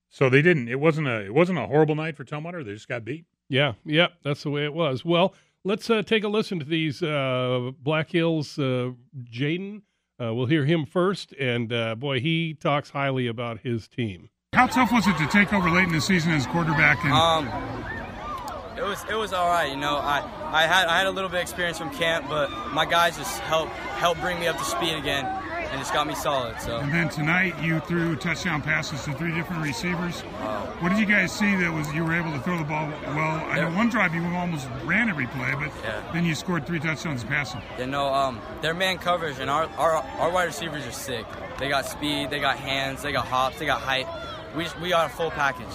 so 0.09 0.29
they 0.29 0.41
didn't. 0.41 0.67
It 0.67 0.79
wasn't 0.79 1.07
a. 1.07 1.25
It 1.25 1.33
wasn't 1.33 1.59
a 1.59 1.67
horrible 1.67 1.95
night 1.95 2.15
for 2.15 2.23
Tumwater. 2.23 2.65
They 2.65 2.73
just 2.73 2.87
got 2.87 3.05
beat. 3.05 3.25
Yeah, 3.49 3.73
yeah, 3.85 4.07
that's 4.23 4.43
the 4.43 4.49
way 4.49 4.63
it 4.63 4.73
was. 4.73 5.05
Well, 5.05 5.33
let's 5.63 5.89
uh, 5.89 6.01
take 6.01 6.23
a 6.23 6.27
listen 6.27 6.59
to 6.59 6.65
these 6.65 7.01
uh, 7.03 7.71
Black 7.79 8.11
Hills. 8.11 8.57
Uh, 8.57 8.91
Jaden, 9.23 9.81
uh, 10.21 10.33
we'll 10.33 10.45
hear 10.45 10.65
him 10.65 10.85
first, 10.85 11.33
and 11.33 11.71
uh, 11.71 11.95
boy, 11.95 12.19
he 12.19 12.53
talks 12.53 12.89
highly 12.91 13.27
about 13.27 13.59
his 13.59 13.87
team. 13.87 14.29
How 14.53 14.67
tough 14.67 14.91
was 14.91 15.07
it 15.07 15.17
to 15.17 15.27
take 15.27 15.51
over 15.51 15.69
late 15.69 15.85
in 15.87 15.93
the 15.93 16.01
season 16.01 16.31
as 16.31 16.45
quarterback? 16.45 17.03
And 17.03 17.13
Um, 17.13 17.47
it 18.77 18.83
was 18.83 19.03
it 19.09 19.15
was 19.15 19.33
all 19.33 19.47
right. 19.49 19.69
You 19.71 19.77
know, 19.77 19.97
I, 19.97 20.19
I 20.51 20.67
had 20.67 20.87
I 20.87 20.97
had 20.97 21.07
a 21.07 21.11
little 21.11 21.29
bit 21.29 21.37
of 21.37 21.41
experience 21.41 21.77
from 21.77 21.89
camp, 21.91 22.27
but 22.29 22.49
my 22.71 22.85
guys 22.85 23.17
just 23.17 23.39
helped 23.41 23.71
helped 23.71 24.21
bring 24.21 24.39
me 24.39 24.47
up 24.47 24.57
to 24.57 24.63
speed 24.65 24.93
again, 24.95 25.25
and 25.73 25.81
just 25.81 25.91
got 25.93 26.05
me 26.07 26.13
solid. 26.15 26.59
So 26.61 26.77
and 26.77 26.93
then 26.93 27.09
tonight 27.09 27.61
you 27.61 27.79
threw 27.81 28.15
touchdown 28.15 28.61
passes 28.61 29.03
to 29.05 29.13
three 29.13 29.33
different 29.33 29.63
receivers. 29.63 30.23
Wow. 30.39 30.67
What 30.79 30.89
did 30.89 30.99
you 30.99 31.05
guys 31.07 31.31
see 31.31 31.55
that 31.55 31.73
was 31.73 31.91
you 31.93 32.03
were 32.05 32.13
able 32.13 32.31
to 32.31 32.39
throw 32.39 32.57
the 32.57 32.63
ball 32.63 32.87
well? 33.07 33.43
I 33.49 33.59
know 33.59 33.75
one 33.75 33.89
drive 33.89 34.13
you 34.13 34.23
almost 34.35 34.67
ran 34.85 35.09
every 35.09 35.25
play, 35.27 35.53
but 35.59 35.71
Yeah. 35.83 36.01
then 36.13 36.25
you 36.25 36.35
scored 36.35 36.65
three 36.67 36.79
touchdowns 36.79 37.23
passing. 37.23 37.61
you 37.79 37.87
know, 37.87 38.13
um, 38.13 38.39
their 38.61 38.73
man 38.75 38.99
coverage 38.99 39.39
and 39.39 39.49
our, 39.49 39.65
our 39.77 39.95
our 40.19 40.29
wide 40.31 40.45
receivers 40.45 40.85
are 40.85 40.91
sick. 40.91 41.25
They 41.57 41.69
got 41.69 41.85
speed, 41.87 42.29
they 42.29 42.39
got 42.39 42.57
hands, 42.57 43.01
they 43.01 43.11
got 43.11 43.25
hops, 43.25 43.57
they 43.59 43.65
got 43.65 43.81
height. 43.81 44.07
We 44.55 44.65
just, 44.65 44.79
we 44.79 44.89
got 44.89 45.07
a 45.11 45.13
full 45.13 45.31
package. 45.31 45.65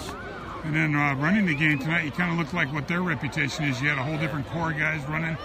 And 0.63 0.75
then 0.75 0.95
uh, 0.95 1.15
running 1.15 1.45
the 1.45 1.55
game 1.55 1.79
tonight, 1.79 2.03
you 2.05 2.11
kind 2.11 2.31
of 2.31 2.37
looked 2.37 2.53
like 2.53 2.71
what 2.73 2.87
their 2.87 3.01
reputation 3.01 3.65
is. 3.65 3.81
You 3.81 3.89
had 3.89 3.97
a 3.97 4.03
whole 4.03 4.17
different 4.17 4.47
core 4.49 4.71
guys 4.73 5.01
running. 5.09 5.37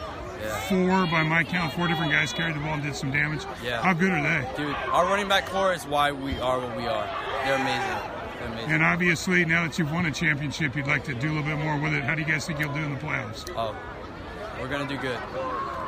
Yeah. 0.44 0.60
Four, 0.68 1.06
by 1.06 1.22
my 1.22 1.42
count, 1.42 1.72
four 1.72 1.88
different 1.88 2.12
guys 2.12 2.32
carried 2.32 2.54
the 2.54 2.60
ball 2.60 2.74
and 2.74 2.82
did 2.82 2.94
some 2.94 3.10
damage. 3.10 3.44
Yeah. 3.62 3.82
How 3.82 3.94
good 3.94 4.10
are 4.12 4.22
they? 4.22 4.56
Dude, 4.56 4.74
our 4.92 5.06
running 5.06 5.28
back 5.28 5.46
core 5.46 5.72
is 5.72 5.86
why 5.86 6.12
we 6.12 6.38
are 6.38 6.60
what 6.60 6.76
we 6.76 6.86
are. 6.86 7.08
They're 7.44 7.54
amazing. 7.54 8.10
They're 8.38 8.48
amazing. 8.48 8.70
And 8.72 8.82
obviously, 8.84 9.44
now 9.44 9.66
that 9.66 9.78
you've 9.78 9.92
won 9.92 10.06
a 10.06 10.12
championship, 10.12 10.76
you'd 10.76 10.86
like 10.86 11.04
to 11.04 11.14
do 11.14 11.28
a 11.28 11.32
little 11.32 11.44
bit 11.44 11.58
more 11.58 11.78
with 11.80 11.94
it. 11.94 12.04
How 12.04 12.14
do 12.14 12.20
you 12.20 12.26
guys 12.26 12.46
think 12.46 12.60
you'll 12.60 12.74
do 12.74 12.80
in 12.80 12.92
the 12.94 13.00
playoffs? 13.00 13.50
Oh, 13.56 13.74
we're 14.60 14.68
gonna 14.68 14.88
do 14.88 14.98
good. 14.98 15.18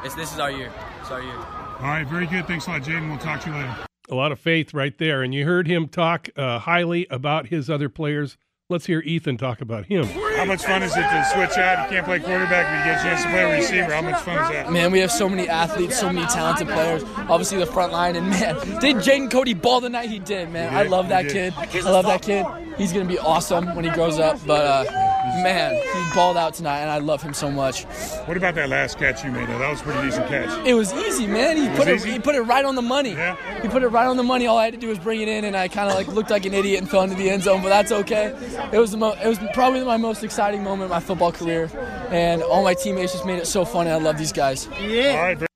It's 0.05 0.15
this 0.15 0.33
is 0.33 0.39
our 0.39 0.51
year. 0.51 0.73
It's 1.01 1.11
our 1.11 1.23
year. 1.23 1.37
All 1.37 1.83
right, 1.89 2.07
very 2.07 2.27
good. 2.27 2.47
Thanks 2.47 2.67
a 2.67 2.71
lot, 2.71 2.83
Jaden. 2.83 3.09
We'll 3.11 3.19
talk 3.19 3.43
to 3.43 3.51
you 3.51 3.57
later. 3.57 3.77
A 4.09 4.15
lot 4.15 4.33
of 4.33 4.41
faith 4.41 4.73
right 4.73 4.97
there, 4.97 5.23
and 5.23 5.35
you 5.35 5.45
heard 5.45 5.67
him 5.67 5.89
talk 5.89 6.29
uh, 6.37 6.61
highly 6.61 7.07
about 7.11 7.49
his 7.49 7.69
other 7.69 7.89
players. 7.89 8.39
Let's 8.69 8.85
hear 8.85 8.99
Ethan 9.03 9.37
talk 9.37 9.61
about 9.61 9.87
him. 9.87 10.07
How 10.07 10.45
much 10.45 10.65
fun 10.65 10.83
is 10.83 10.91
it 10.91 11.01
to 11.01 11.25
switch 11.33 11.57
out? 11.57 11.85
You 11.85 11.95
can't 11.95 12.05
play 12.05 12.19
quarterback, 12.19 12.67
but 12.67 12.79
you 12.79 12.85
get 12.85 12.99
a 12.99 13.03
chance 13.05 13.23
to 13.23 13.29
play 13.29 13.43
a 13.45 13.57
receiver. 13.57 13.93
How 13.93 14.03
much 14.03 14.21
fun 14.23 14.43
is 14.43 14.49
that? 14.49 14.73
Man, 14.73 14.91
we 14.91 14.99
have 14.99 15.13
so 15.13 15.29
many 15.29 15.49
athletes, 15.49 15.97
so 15.97 16.13
many 16.13 16.27
talented 16.27 16.67
players. 16.67 17.05
Obviously, 17.29 17.59
the 17.61 17.67
front 17.67 17.93
line, 17.93 18.17
and 18.17 18.29
man, 18.29 18.57
did 18.81 18.97
Jaden 18.97 19.31
Cody 19.31 19.55
ball 19.55 19.81
the 19.81 19.89
night 19.89 20.11
he 20.11 20.19
did, 20.19 20.51
man. 20.51 20.73
He 20.73 20.79
I 20.79 20.83
love 20.83 21.11
that 21.11 21.29
kid. 21.29 21.55
I 21.57 21.79
love 21.89 22.07
that 22.07 22.23
kid. 22.23 22.45
He's 22.77 22.93
gonna 22.93 23.05
be 23.05 23.21
awesome 23.21 23.73
when 23.77 23.85
he 23.85 23.91
grows 23.93 24.19
up. 24.19 24.45
But 24.45 24.67
uh, 24.67 25.16
man, 25.43 25.75
he 25.75 26.15
balled 26.15 26.37
out 26.37 26.55
tonight, 26.55 26.81
and 26.81 26.91
I 26.91 26.99
love 26.99 27.23
him 27.23 27.35
so 27.35 27.51
much. 27.51 27.85
What 28.27 28.37
about 28.37 28.55
that 28.55 28.69
last 28.69 28.99
catch 28.99 29.25
you 29.25 29.31
made? 29.31 29.49
though? 29.49 29.59
That 29.59 29.71
was 29.71 29.81
a 29.81 29.85
pretty 29.85 30.03
decent 30.09 30.29
catch. 30.29 30.67
It 30.67 30.75
was 30.75 30.93
easy, 30.95 31.27
man. 31.27 31.57
He 31.57 31.69
was 31.69 31.79
put 31.79 31.89
it. 31.89 31.95
easy? 31.97 32.11
He 32.13 32.19
put 32.19 32.35
it 32.35 32.43
right 32.43 32.65
on 32.65 32.75
the 32.75 32.83
money. 32.83 33.13
Yeah. 33.13 33.37
He 33.63 33.69
put 33.69 33.83
it 33.83 33.89
right 33.89 34.07
on 34.07 34.17
the 34.17 34.23
money. 34.23 34.47
All 34.47 34.59
I 34.59 34.65
had 34.65 34.75
to 34.75 34.81
do 34.81 34.89
was 34.89 34.99
bring 34.99 35.21
it 35.21 35.29
in, 35.29 35.45
and 35.45 35.57
I 35.57 35.69
kind 35.69 35.89
of 35.91 35.95
like 35.97 36.09
looked 36.09 36.31
like 36.31 36.47
an 36.47 36.55
idiot 36.55 36.81
and 36.81 36.91
fell 36.91 37.03
into 37.03 37.17
the 37.17 37.29
end 37.31 37.43
zone. 37.43 37.63
But 37.63 37.69
that's 37.71 37.93
okay. 37.93 38.27
It 38.73 38.79
was 38.79 38.91
the 38.93 38.97
mo- 38.99 39.17
It 39.23 39.29
was 39.29 39.39
probably 39.53 39.85
my 39.85 39.97
most 39.97 40.23
exciting 40.25 40.63
moment 40.63 40.85
of 40.85 40.91
my 40.91 41.01
football 41.01 41.33
career, 41.33 41.71
and 42.11 42.43
all 42.43 42.63
my 42.65 42.75
teammates 42.75 43.13
just 43.13 43.27
made 43.27 43.39
it 43.39 43.47
so 43.47 43.65
fun. 43.65 43.87
And 43.87 43.95
I 43.95 43.99
love 43.99 44.19
these 44.19 44.33
guys. 44.33 44.67
All 44.67 44.73
right, 44.75 45.37
very- 45.39 45.47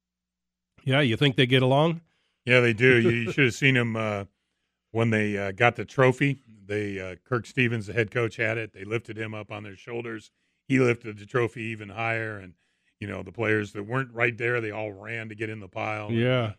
Yeah, 0.84 1.00
you 1.00 1.16
think 1.16 1.36
they 1.36 1.46
get 1.46 1.62
along? 1.62 2.00
Yeah, 2.44 2.60
they 2.60 2.72
do. 2.72 2.98
You, 3.00 3.10
you 3.10 3.32
should 3.32 3.44
have 3.44 3.54
seen 3.54 3.74
them 3.74 3.96
uh, 3.96 4.24
when 4.92 5.10
they 5.10 5.36
uh, 5.36 5.52
got 5.52 5.76
the 5.76 5.84
trophy. 5.84 6.42
They 6.70 7.00
uh, 7.00 7.16
Kirk 7.28 7.46
Stevens, 7.46 7.86
the 7.88 7.92
head 7.92 8.12
coach, 8.12 8.36
had 8.36 8.56
it. 8.56 8.72
They 8.72 8.84
lifted 8.84 9.18
him 9.18 9.34
up 9.34 9.50
on 9.50 9.64
their 9.64 9.74
shoulders. 9.74 10.30
He 10.68 10.78
lifted 10.78 11.18
the 11.18 11.26
trophy 11.26 11.62
even 11.64 11.88
higher, 11.88 12.38
and 12.38 12.54
you 13.00 13.08
know 13.08 13.24
the 13.24 13.32
players 13.32 13.72
that 13.72 13.82
weren't 13.82 14.14
right 14.14 14.38
there, 14.38 14.60
they 14.60 14.70
all 14.70 14.92
ran 14.92 15.28
to 15.30 15.34
get 15.34 15.50
in 15.50 15.58
the 15.58 15.66
pile. 15.66 16.12
Yeah. 16.12 16.52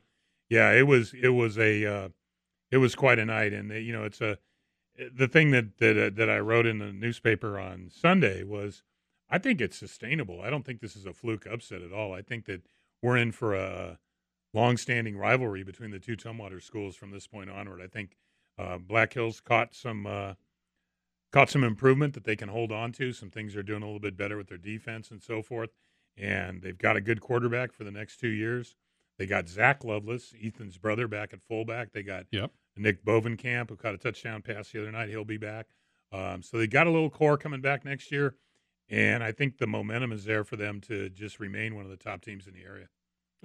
yeah, 0.50 0.72
it 0.72 0.86
was 0.86 1.14
it 1.14 1.30
was 1.30 1.58
a 1.58 1.86
uh, 1.86 2.10
it 2.72 2.78
was 2.78 2.94
quite 2.94 3.20
a 3.20 3.26
night, 3.26 3.54
and 3.54 3.72
they, 3.72 3.80
you 3.80 3.94
know 3.94 4.04
it's 4.04 4.20
a 4.20 4.38
the 5.16 5.30
thing 5.30 5.52
that 5.52 5.78
that 5.78 5.98
uh, 5.98 6.10
that 6.14 6.30
I 6.30 6.40
wrote 6.40 6.66
in 6.66 6.80
the 6.80 6.92
newspaper 6.92 7.58
on 7.58 7.90
Sunday 7.90 8.44
was 8.44 8.84
I 9.30 9.38
think 9.38 9.62
it's 9.62 9.78
sustainable. 9.78 10.42
I 10.42 10.50
don't 10.50 10.66
think 10.66 10.82
this 10.82 10.98
is 10.98 11.06
a 11.06 11.14
fluke 11.14 11.48
upset 11.50 11.82
at 11.82 11.94
all. 11.94 12.14
I 12.14 12.22
think 12.22 12.48
that 12.48 12.64
we're 13.02 13.16
in 13.16 13.32
for 13.32 13.56
a 13.56 13.98
long-standing 14.54 15.18
rivalry 15.18 15.64
between 15.64 15.92
the 15.92 16.00
two 16.00 16.18
Tumwater 16.18 16.62
schools 16.62 16.98
from 16.98 17.12
this 17.12 17.28
point 17.28 17.50
onward. 17.50 17.80
I 17.82 17.88
think 17.88 18.18
uh, 18.58 18.78
Black 18.78 19.14
Hills 19.14 19.40
caught 19.40 19.74
some 19.74 20.06
uh, 20.06 20.34
caught 21.32 21.50
some 21.50 21.64
improvement 21.64 22.14
that 22.14 22.24
they 22.24 22.36
can 22.36 22.50
hold 22.50 22.72
on 22.72 22.92
to. 22.94 23.14
Some 23.14 23.30
things 23.30 23.56
are 23.56 23.64
doing 23.64 23.82
a 23.82 23.86
little 23.86 24.00
bit 24.00 24.18
better 24.18 24.38
with 24.38 24.48
their 24.48 24.58
defense 24.58 25.12
and 25.12 25.22
so 25.22 25.42
forth. 25.42 25.70
And 26.18 26.62
they've 26.62 26.78
got 26.78 26.98
a 26.98 27.02
good 27.02 27.22
quarterback 27.22 27.72
for 27.72 27.84
the 27.84 27.92
next 27.92 28.18
two 28.20 28.30
years. 28.30 28.76
They 29.18 29.26
got 29.26 29.48
Zach 29.48 29.84
Lovelace, 29.84 30.34
Ethan's 30.44 30.78
brother, 30.78 31.08
back 31.08 31.32
at 31.34 31.42
fullback. 31.42 31.94
They 31.94 32.04
got 32.04 32.26
Yep. 32.32 32.52
Nick 32.78 33.06
Bovenkamp, 33.06 33.70
who 33.70 33.76
caught 33.76 33.94
a 33.94 33.98
touchdown 33.98 34.42
pass 34.42 34.72
the 34.72 34.82
other 34.82 34.92
night. 34.92 35.10
He'll 35.10 35.26
be 35.26 35.38
back. 35.38 35.68
Um, 36.12 36.42
so 36.42 36.58
they 36.58 36.68
got 36.68 36.88
a 36.88 36.92
little 36.92 37.10
core 37.10 37.38
coming 37.38 37.62
back 37.62 37.86
next 37.86 38.12
year. 38.12 38.36
And 38.90 39.24
I 39.24 39.32
think 39.32 39.58
the 39.58 39.68
momentum 39.68 40.12
is 40.12 40.26
there 40.26 40.44
for 40.44 40.58
them 40.58 40.82
to 40.82 41.10
just 41.10 41.40
remain 41.40 41.76
one 41.76 41.86
of 41.86 41.92
the 41.92 41.98
top 41.98 42.22
teams 42.22 42.48
in 42.48 42.54
the 42.54 42.64
area. 42.64 42.88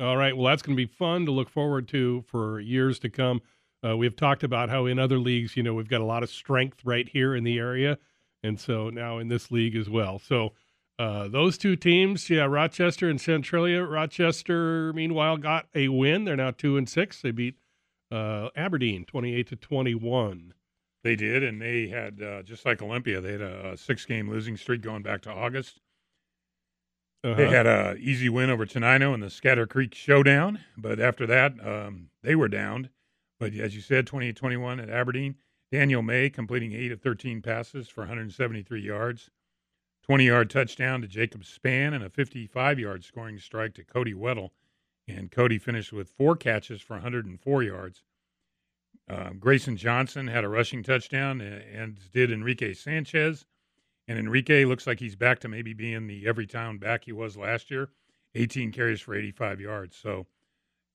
All 0.01 0.17
right. 0.17 0.37
Well, 0.37 0.47
that's 0.47 0.63
going 0.63 0.77
to 0.77 0.87
be 0.87 0.93
fun 0.93 1.25
to 1.27 1.33
look 1.33 1.49
forward 1.49 1.89
to 1.89 2.23
for 2.27 2.59
years 2.59 2.99
to 3.01 3.09
come. 3.09 3.41
Uh, 3.85 3.97
we've 3.97 4.17
talked 4.17 4.43
about 4.43 4.69
how 4.69 4.87
in 4.87 4.99
other 4.99 5.19
leagues, 5.19 5.57
you 5.57 5.63
know, 5.63 5.75
we've 5.75 5.89
got 5.89 6.01
a 6.01 6.05
lot 6.05 6.23
of 6.23 6.31
strength 6.31 6.81
right 6.85 7.09
here 7.09 7.35
in 7.35 7.45
the 7.45 7.59
area. 7.59 7.99
And 8.43 8.59
so 8.61 8.91
now 8.91 9.19
in 9.19 9.29
this 9.29 9.51
league 9.51 9.77
as 9.77 9.89
well. 9.89 10.19
So 10.19 10.53
uh, 10.99 11.29
those 11.29 11.59
two 11.59 11.77
teams, 11.77 12.31
yeah, 12.31 12.45
Rochester 12.45 13.09
and 13.09 13.21
Centralia. 13.21 13.83
Rochester, 13.83 14.93
meanwhile, 14.93 15.37
got 15.37 15.67
a 15.75 15.89
win. 15.89 16.25
They're 16.25 16.37
now 16.37 16.53
two 16.53 16.77
and 16.77 16.89
six. 16.89 17.21
They 17.21 17.33
beat 17.33 17.57
uh, 18.11 18.49
Aberdeen 18.57 19.05
28 19.05 19.47
to 19.49 19.57
21. 19.57 20.55
They 21.03 21.17
did, 21.17 21.43
and 21.45 21.61
they 21.61 21.89
had 21.89 22.23
uh, 22.23 22.43
just 22.43 22.65
like 22.65 22.83
Olympia, 22.83 23.21
they 23.21 23.33
had 23.33 23.41
a, 23.41 23.73
a 23.73 23.77
six-game 23.77 24.29
losing 24.29 24.57
streak 24.57 24.81
going 24.81 25.03
back 25.03 25.23
to 25.23 25.31
August. 25.31 25.81
Uh-huh. 27.23 27.35
They 27.35 27.49
had 27.49 27.67
a 27.67 27.97
easy 27.97 28.29
win 28.29 28.51
over 28.51 28.67
Tenino 28.67 29.15
in 29.15 29.21
the 29.21 29.31
Scatter 29.31 29.67
Creek 29.67 29.95
Showdown, 29.95 30.61
but 30.77 30.99
after 30.99 31.27
that, 31.27 31.55
um, 31.65 32.09
they 32.23 32.35
were 32.35 32.49
downed. 32.49 32.89
But 33.39 33.55
as 33.55 33.75
you 33.75 33.81
said, 33.81 34.07
28-21 34.07 34.83
at 34.83 34.91
Aberdeen. 34.91 35.37
Daniel 35.71 36.03
May 36.03 36.31
completing 36.31 36.73
eight 36.73 36.93
of 36.93 37.01
13 37.01 37.43
passes 37.43 37.89
for 37.89 38.03
173 38.03 38.81
yards. 38.81 39.31
20 40.05 40.25
yard 40.25 40.49
touchdown 40.51 41.03
to 41.03 41.09
Jacob 41.09 41.45
Span 41.45 41.93
and 41.93 42.05
a 42.05 42.09
55 42.09 42.79
yard 42.79 43.05
scoring 43.05 43.39
strike 43.39 43.75
to 43.75 43.85
Cody 43.85 44.15
Weddle. 44.15 44.51
And 45.09 45.31
Cody 45.31 45.59
finished 45.59 45.93
with 45.93 46.11
four 46.11 46.37
catches 46.37 46.81
for 46.81 46.95
104 46.95 47.63
yards. 47.63 48.03
Um, 49.09 49.39
Grayson 49.39 49.77
Johnson 49.77 50.27
had 50.29 50.45
a 50.45 50.49
rushing 50.49 50.83
touchdown, 50.83 51.41
and 51.41 51.99
did 52.13 52.33
Enrique 52.33 52.75
Sanchez. 52.75 53.47
And 54.09 54.19
Enrique 54.19 54.65
looks 54.65 54.87
like 54.87 55.01
he's 55.01 55.17
back 55.17 55.41
to 55.41 55.49
maybe 55.49 55.73
being 55.73 56.07
the 56.07 56.27
every 56.27 56.47
down 56.47 56.79
back 56.79 57.05
he 57.05 57.13
was 57.13 57.37
last 57.37 57.71
year 57.71 57.91
18 58.35 58.71
carries 58.71 59.01
for 59.01 59.15
85 59.15 59.61
yards. 59.61 59.97
So 59.97 60.27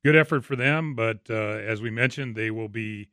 good 0.03 0.15
effort 0.15 0.43
for 0.43 0.55
them. 0.55 0.96
But 0.96 1.22
uh, 1.29 1.34
as 1.34 1.81
we 1.81 1.89
mentioned, 1.89 2.36
they 2.36 2.51
will 2.51 2.70
be 2.70 3.10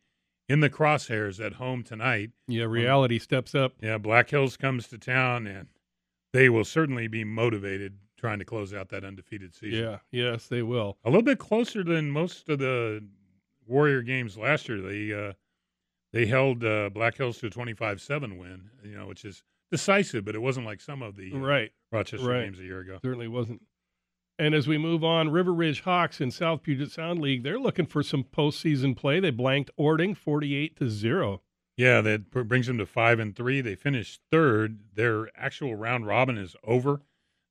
in 0.49 0.61
the 0.61 0.71
crosshairs 0.71 1.45
at 1.45 1.55
home 1.55 1.83
tonight. 1.83 2.31
Yeah, 2.47 2.65
reality 2.65 3.17
um, 3.17 3.21
steps 3.21 3.55
up. 3.55 3.75
Yeah, 3.81 3.99
Black 3.99 4.31
Hills 4.31 4.57
comes 4.57 4.89
to 4.89 4.99
town, 4.99 5.47
and 5.47 5.69
they 6.33 6.49
will 6.49 6.65
certainly 6.65 7.09
be 7.09 7.25
motivated 7.25 7.99
trying 8.17 8.39
to 8.41 8.45
close 8.45 8.75
out 8.75 8.89
that 8.89 9.05
undefeated 9.05 9.55
season. 9.55 9.85
Yeah, 9.85 9.99
yes, 10.11 10.49
they 10.49 10.63
will. 10.63 10.99
A 11.05 11.09
little 11.11 11.23
bit 11.23 11.39
closer 11.39 11.85
than 11.85 12.11
most 12.11 12.49
of 12.49 12.59
the 12.59 13.05
Warrior 13.67 14.03
games 14.03 14.37
last 14.37 14.69
year. 14.69 14.81
They 14.81 15.13
uh, 15.13 15.33
they 16.13 16.27
held 16.27 16.65
uh, 16.65 16.91
Black 16.91 17.17
Hills 17.17 17.39
to 17.39 17.47
a 17.47 17.51
25-7 17.51 18.39
win, 18.39 18.71
you 18.83 18.97
know, 18.97 19.07
which 19.07 19.25
is 19.25 19.43
decisive, 19.71 20.25
but 20.25 20.35
it 20.35 20.41
wasn't 20.41 20.67
like 20.67 20.81
some 20.81 21.03
of 21.03 21.17
the 21.17 21.33
right 21.33 21.71
Rochester 21.93 22.27
right. 22.27 22.45
games 22.45 22.59
a 22.59 22.63
year 22.63 22.81
ago. 22.81 22.99
Certainly 23.03 23.29
wasn't. 23.29 23.63
And 24.39 24.55
as 24.55 24.69
we 24.69 24.79
move 24.79 25.03
on, 25.03 25.31
River 25.31 25.53
Ridge 25.53 25.81
Hawks 25.81 26.21
in 26.21 26.31
South 26.31 26.63
Puget 26.63 26.93
Sound 26.93 27.21
League, 27.21 27.43
they're 27.43 27.59
looking 27.59 27.87
for 27.87 28.05
some 28.05 28.23
postseason 28.23 28.97
play. 28.97 29.19
They 29.19 29.31
blanked 29.31 29.71
Orting 29.77 30.15
48 30.15 30.77
to 30.77 30.89
0. 30.89 31.43
Yeah, 31.77 32.01
that 32.01 32.31
brings 32.31 32.67
them 32.67 32.79
to 32.79 32.87
five 32.87 33.19
and 33.19 33.35
three. 33.35 33.61
They 33.61 33.75
finished 33.75 34.21
third. 34.31 34.81
Their 34.95 35.31
actual 35.37 35.75
round 35.75 36.07
robin 36.07 36.37
is 36.37 36.57
over. 36.65 37.03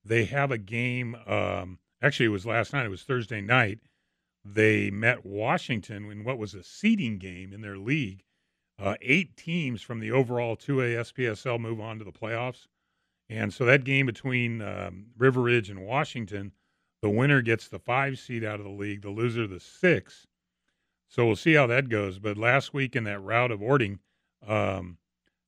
They 0.03 0.25
have 0.25 0.51
a 0.51 0.58
game. 0.58 1.15
Um, 1.25 1.79
actually, 2.01 2.27
it 2.27 2.29
was 2.29 2.46
last 2.46 2.74
night. 2.74 2.86
It 2.86 2.89
was 2.89 3.03
Thursday 3.03 3.41
night. 3.41 3.79
They 4.44 4.89
met 4.89 5.25
Washington 5.25 6.10
in 6.12 6.24
what 6.24 6.38
was 6.38 6.53
a 6.53 6.63
seeding 6.63 7.17
game 7.17 7.53
in 7.53 7.62
their 7.62 7.77
league. 7.77 8.24
Uh, 8.79 8.96
eight 9.01 9.36
teams 9.36 9.82
from 9.82 10.00
the 10.00 10.12
overall 10.12 10.56
2A 10.56 11.12
SPSL 11.13 11.60
move 11.60 11.82
on 11.82 11.98
to 12.00 12.06
the 12.06 12.12
playoffs. 12.12 12.67
And 13.29 13.53
so 13.53 13.65
that 13.65 13.84
game 13.84 14.06
between 14.06 14.62
um, 14.62 15.08
River 15.17 15.41
Ridge 15.41 15.70
and 15.70 15.86
Washington, 15.86 16.53
the 17.01 17.10
winner 17.10 17.42
gets 17.42 17.68
the 17.68 17.80
five 17.80 18.20
seed 18.20 18.44
out 18.44 18.60
of 18.60 18.66
the 18.66 18.72
league, 18.72 19.01
the 19.01 19.10
loser 19.10 19.48
the 19.48 19.60
six. 19.60 20.27
So 21.08 21.25
we'll 21.25 21.36
see 21.36 21.54
how 21.54 21.68
that 21.68 21.89
goes. 21.89 22.20
But 22.20 22.38
last 22.38 22.74
week 22.74 22.96
in 22.96 23.04
that 23.06 23.20
rout 23.20 23.51
of 23.51 23.62
Orting, 23.62 24.00
um, 24.46 24.98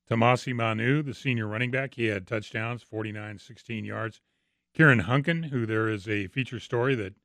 Tomasi 0.09 0.53
Manu, 0.53 1.03
the 1.03 1.13
senior 1.13 1.47
running 1.47 1.71
back, 1.71 1.95
he 1.95 2.05
had 2.05 2.25
touchdowns, 2.25 2.81
49, 2.81 3.39
16 3.39 3.85
yards. 3.85 4.21
Kieran 4.73 5.01
Hunkin, 5.01 5.49
who 5.49 5.65
there 5.65 5.89
is 5.89 6.07
a 6.07 6.27
feature 6.27 6.59
story 6.59 6.95
that 6.95 7.15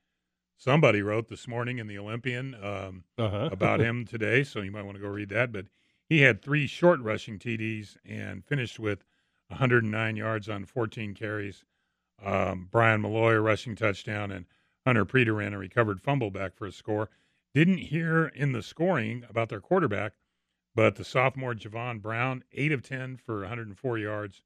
somebody 0.57 1.02
wrote 1.02 1.28
this 1.28 1.47
morning 1.47 1.78
in 1.78 1.87
the 1.87 1.99
Olympian 1.99 2.54
um, 2.54 3.04
uh-huh. 3.19 3.50
about 3.52 3.81
him 3.88 4.04
today, 4.04 4.43
so 4.43 4.61
you 4.61 4.71
might 4.71 4.85
want 4.85 4.97
to 4.97 5.02
go 5.02 5.09
read 5.09 5.28
that. 5.31 5.52
But 5.52 5.66
he 6.09 6.23
had 6.23 6.43
three 6.43 6.66
short 6.66 7.00
rushing 7.00 7.38
TDs 7.38 7.97
and 8.04 8.45
finished 8.45 8.78
with 8.78 9.04
109 9.49 10.16
yards 10.16 10.49
on 10.49 10.64
14 10.64 11.14
carries. 11.14 11.64
Um, 12.23 12.68
Brian 12.71 13.02
Malloy, 13.02 13.33
a 13.33 13.40
rushing 13.40 13.76
touchdown, 13.76 14.30
and 14.30 14.47
Hunter 14.87 15.04
Preter 15.04 15.35
ran 15.35 15.54
a 15.54 15.59
recovered 15.59 16.00
fumble 16.00 16.30
back 16.30 16.54
for 16.54 16.66
a 16.66 16.73
score. 16.73 17.11
Didn't 17.54 17.78
hear 17.78 18.26
in 18.26 18.52
the 18.52 18.62
scoring 18.62 19.25
about 19.28 19.49
their 19.49 19.61
quarterback, 19.61 20.14
but 20.75 20.97
the 20.97 21.04
sophomore 21.04 21.54
Javon 21.54 22.02
Brown, 22.02 22.44
eight 22.52 22.73
of 22.73 22.83
ten 22.83 23.16
for 23.16 23.40
104 23.40 23.99
yards, 23.99 24.42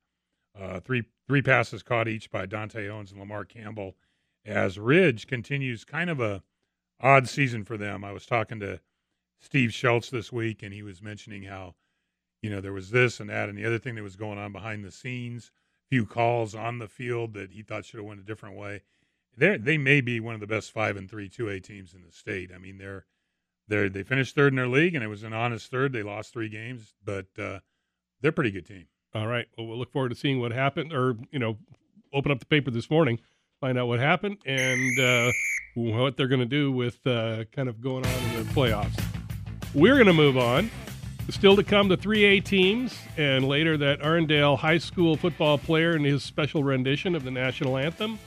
uh, 0.59 0.81
three 0.81 1.05
three 1.27 1.43
passes 1.43 1.83
caught 1.83 2.09
each 2.09 2.31
by 2.31 2.47
Dante 2.47 2.89
Owens 2.89 3.11
and 3.11 3.21
Lamar 3.21 3.45
Campbell. 3.45 3.97
As 4.45 4.79
Ridge 4.79 5.27
continues 5.27 5.85
kind 5.85 6.11
of 6.11 6.21
a 6.21 6.43
odd 7.01 7.29
season 7.29 7.65
for 7.65 7.77
them. 7.77 8.05
I 8.05 8.13
was 8.13 8.27
talking 8.27 8.61
to 8.61 8.81
Steve 9.41 9.73
Schultz 9.73 10.11
this 10.11 10.33
week, 10.33 10.63
and 10.63 10.73
he 10.73 10.83
was 10.83 11.03
mentioning 11.03 11.45
how 11.45 11.75
you 12.43 12.51
know 12.51 12.61
there 12.61 12.73
was 12.73 12.91
this 12.91 13.21
and 13.21 13.31
that 13.31 13.49
and 13.49 13.57
the 13.57 13.65
other 13.65 13.79
thing 13.79 13.95
that 13.95 14.03
was 14.03 14.17
going 14.17 14.39
on 14.39 14.53
behind 14.53 14.85
the 14.85 14.91
scenes. 14.91 15.51
Few 15.91 16.05
calls 16.05 16.55
on 16.55 16.79
the 16.79 16.89
field 16.89 17.35
that 17.35 17.53
he 17.53 17.63
thought 17.63 17.85
should 17.85 17.99
have 17.99 18.07
went 18.07 18.21
a 18.21 18.25
different 18.25 18.57
way. 18.57 18.83
They 19.37 19.57
they 19.57 19.79
may 19.79 20.01
be 20.01 20.21
one 20.21 20.35
of 20.35 20.41
the 20.41 20.47
best 20.47 20.73
five 20.73 20.97
and 20.97 21.09
three 21.09 21.29
two 21.29 21.49
A 21.49 21.61
teams 21.61 21.95
in 21.95 22.03
the 22.03 22.13
state. 22.13 22.51
I 22.55 22.59
mean 22.59 22.79
they're 22.79 23.07
they 23.69 23.89
they 23.89 24.03
finished 24.03 24.35
third 24.35 24.53
in 24.53 24.57
their 24.57 24.69
league, 24.69 24.95
and 24.95 25.05
it 25.05 25.09
was 25.09 25.23
an 25.23 25.33
honest 25.33 25.71
third. 25.71 25.93
They 25.93 26.03
lost 26.03 26.33
three 26.33 26.49
games, 26.49 26.95
but 27.05 27.27
uh, 27.39 27.61
they're 28.21 28.31
a 28.31 28.33
pretty 28.33 28.51
good 28.51 28.67
team. 28.67 28.87
All 29.15 29.27
right. 29.27 29.47
Well, 29.57 29.67
we'll 29.67 29.79
look 29.79 29.93
forward 29.93 30.11
to 30.11 30.15
seeing 30.15 30.41
what 30.41 30.53
happened, 30.53 30.93
or 30.93 31.17
you 31.31 31.39
know, 31.39 31.57
open 32.13 32.33
up 32.33 32.41
the 32.41 32.47
paper 32.47 32.71
this 32.71 32.91
morning, 32.91 33.21
find 33.61 33.79
out 33.79 33.89
what 33.89 34.01
happened, 34.01 34.39
and 34.45 35.01
uh, 35.01 35.33
what 35.75 36.17
they're 36.17 36.29
going 36.29 36.41
to 36.41 36.47
do 36.47 36.73
with 36.73 37.07
uh, 37.07 37.45
kind 37.53 37.69
of 37.69 37.81
going 37.81 38.05
on 38.05 38.25
in 38.25 38.47
the 38.47 38.53
playoffs. 38.53 39.03
We're 39.75 39.95
going 39.95 40.07
to 40.07 40.13
move 40.13 40.37
on. 40.37 40.71
Still 41.31 41.57
to 41.57 41.63
come, 41.63 41.89
the 41.89 41.97
3A 41.97 42.43
teams, 42.43 42.99
and 43.19 43.47
later 43.47 43.77
that 43.77 44.01
Arundel 44.01 44.57
High 44.57 44.79
School 44.79 45.15
football 45.15 45.59
player 45.59 45.93
and 45.93 46.05
his 46.05 46.23
special 46.23 46.65
rendition 46.65 47.15
of 47.15 47.23
the 47.23 47.31
national 47.31 47.77
anthem. 47.77 48.19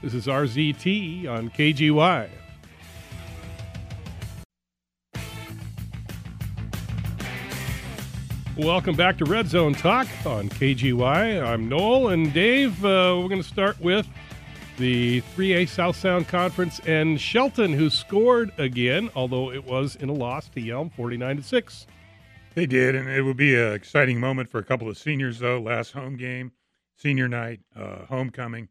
This 0.00 0.14
is 0.14 0.28
RZT 0.28 1.26
on 1.26 1.50
KGY. 1.50 2.28
Welcome 8.56 8.94
back 8.94 9.18
to 9.18 9.24
Red 9.24 9.48
Zone 9.48 9.74
Talk 9.74 10.06
on 10.24 10.48
KGY. 10.50 11.44
I'm 11.44 11.68
Noel 11.68 12.10
and 12.10 12.32
Dave. 12.32 12.84
Uh, 12.84 13.18
we're 13.18 13.28
going 13.28 13.42
to 13.42 13.48
start 13.48 13.80
with 13.80 14.06
the 14.78 15.20
3A 15.36 15.68
South 15.68 15.96
Sound 15.96 16.28
Conference 16.28 16.78
and 16.86 17.20
Shelton, 17.20 17.72
who 17.72 17.90
scored 17.90 18.52
again, 18.56 19.10
although 19.16 19.50
it 19.50 19.64
was 19.64 19.96
in 19.96 20.08
a 20.08 20.14
loss 20.14 20.48
to 20.50 20.60
Yelm, 20.60 20.92
49 20.92 21.38
to 21.38 21.42
six. 21.42 21.86
They 22.54 22.66
did, 22.66 22.94
and 22.94 23.08
it 23.08 23.22
would 23.22 23.36
be 23.36 23.54
an 23.54 23.72
exciting 23.72 24.18
moment 24.18 24.48
for 24.48 24.58
a 24.58 24.64
couple 24.64 24.88
of 24.88 24.98
seniors, 24.98 25.38
though. 25.38 25.60
Last 25.60 25.92
home 25.92 26.16
game, 26.16 26.52
senior 26.96 27.28
night, 27.28 27.60
uh, 27.76 28.06
homecoming, 28.06 28.68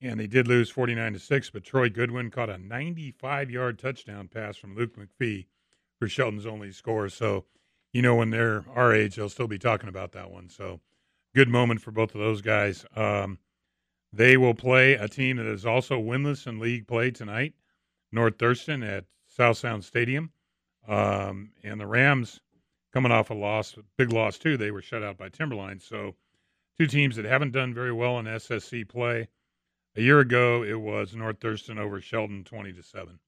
and 0.00 0.18
they 0.18 0.26
did 0.26 0.48
lose 0.48 0.70
49 0.70 1.12
to 1.12 1.18
six. 1.18 1.50
But 1.50 1.64
Troy 1.64 1.90
Goodwin 1.90 2.30
caught 2.30 2.48
a 2.50 2.58
95 2.58 3.50
yard 3.50 3.78
touchdown 3.78 4.28
pass 4.28 4.56
from 4.56 4.74
Luke 4.74 4.96
McPhee 4.96 5.46
for 5.98 6.08
Shelton's 6.08 6.46
only 6.46 6.72
score. 6.72 7.08
So 7.08 7.44
you 7.92 8.00
know, 8.00 8.14
when 8.16 8.30
they're 8.30 8.64
our 8.74 8.94
age, 8.94 9.16
they'll 9.16 9.28
still 9.28 9.46
be 9.48 9.58
talking 9.58 9.88
about 9.88 10.12
that 10.12 10.30
one. 10.30 10.48
So, 10.48 10.80
good 11.34 11.48
moment 11.48 11.82
for 11.82 11.90
both 11.90 12.14
of 12.14 12.20
those 12.20 12.40
guys. 12.40 12.86
Um, 12.96 13.38
they 14.12 14.36
will 14.36 14.54
play 14.54 14.94
a 14.94 15.08
team 15.08 15.36
that 15.36 15.46
is 15.46 15.64
also 15.66 16.00
winless 16.00 16.46
in 16.46 16.58
league 16.58 16.86
play 16.86 17.10
tonight, 17.10 17.54
North 18.10 18.38
Thurston 18.38 18.82
at 18.82 19.04
South 19.28 19.58
Sound 19.58 19.84
Stadium. 19.84 20.32
Um, 20.88 21.52
and 21.62 21.80
the 21.80 21.86
Rams 21.86 22.40
coming 22.92 23.12
off 23.12 23.30
a 23.30 23.34
loss, 23.34 23.76
big 23.96 24.12
loss 24.12 24.38
too. 24.38 24.56
They 24.56 24.70
were 24.70 24.82
shut 24.82 25.02
out 25.02 25.18
by 25.18 25.28
Timberline. 25.28 25.80
So, 25.80 26.14
two 26.78 26.86
teams 26.86 27.16
that 27.16 27.24
haven't 27.24 27.52
done 27.52 27.74
very 27.74 27.92
well 27.92 28.18
in 28.18 28.26
SSC 28.26 28.88
play. 28.88 29.28
A 29.96 30.00
year 30.00 30.20
ago, 30.20 30.62
it 30.62 30.80
was 30.80 31.14
North 31.14 31.40
Thurston 31.40 31.78
over 31.78 32.00
Shelton, 32.00 32.44
twenty 32.44 32.72
to 32.72 32.82
seven. 32.82 33.18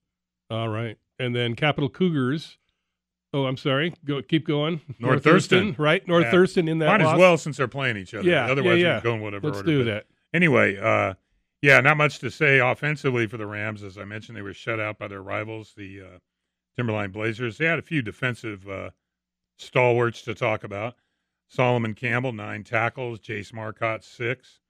All 0.51 0.69
right, 0.69 0.99
and 1.19 1.35
then 1.35 1.55
Capital 1.55 1.89
Cougars 1.89 2.59
Oh, 3.35 3.47
I'm 3.47 3.57
sorry. 3.57 3.93
Go 4.05 4.23
keep 4.23 4.47
going. 4.47 4.81
North, 4.87 5.01
North 5.01 5.25
Thurston, 5.25 5.59
Thurston, 5.71 5.85
right? 5.85 6.07
North 6.07 6.27
yeah. 6.27 6.31
Thurston 6.31 6.69
in 6.69 6.79
that. 6.79 6.87
Might 6.87 7.01
loss. 7.01 7.15
as 7.15 7.19
well 7.19 7.37
since 7.37 7.57
they're 7.57 7.67
playing 7.67 7.97
each 7.97 8.15
other. 8.15 8.29
Yeah, 8.29 8.47
Otherwise, 8.47 8.81
yeah, 8.81 8.95
yeah. 8.95 9.01
going 9.01 9.21
whatever. 9.23 9.49
Let's 9.49 9.59
order. 9.59 9.71
do 9.71 9.79
but 9.85 9.91
that. 9.91 10.07
Anyway, 10.33 10.79
uh, 10.79 11.15
yeah, 11.61 11.81
not 11.81 11.97
much 11.97 12.21
to 12.21 12.31
say 12.31 12.61
offensively 12.61 13.27
for 13.27 13.37
the 13.37 13.47
Rams. 13.47 13.83
As 13.83 13.99
I 13.99 14.05
mentioned, 14.05 14.39
they 14.39 14.43
were 14.43 14.55
shut 14.55 14.79
out 14.79 15.01
by 15.01 15.09
their 15.09 15.21
rivals, 15.21 15.75
the 15.77 16.01
uh, 16.01 16.19
Timberline 16.77 17.11
Blazers. 17.11 17.59
They 17.59 17.65
had 17.65 17.81
a 17.81 17.83
few 17.83 18.03
defensive 18.03 18.69
uh, 18.69 18.91
stalwarts 19.57 20.23
to 20.23 20.35
talk 20.35 20.65
about. 20.65 20.97
Solomon 21.49 21.95
Campbell, 21.95 22.33
nine 22.33 22.65
tackles. 22.65 23.21
Jace 23.21 23.53
Marcotte, 23.53 24.05
six. 24.05 24.61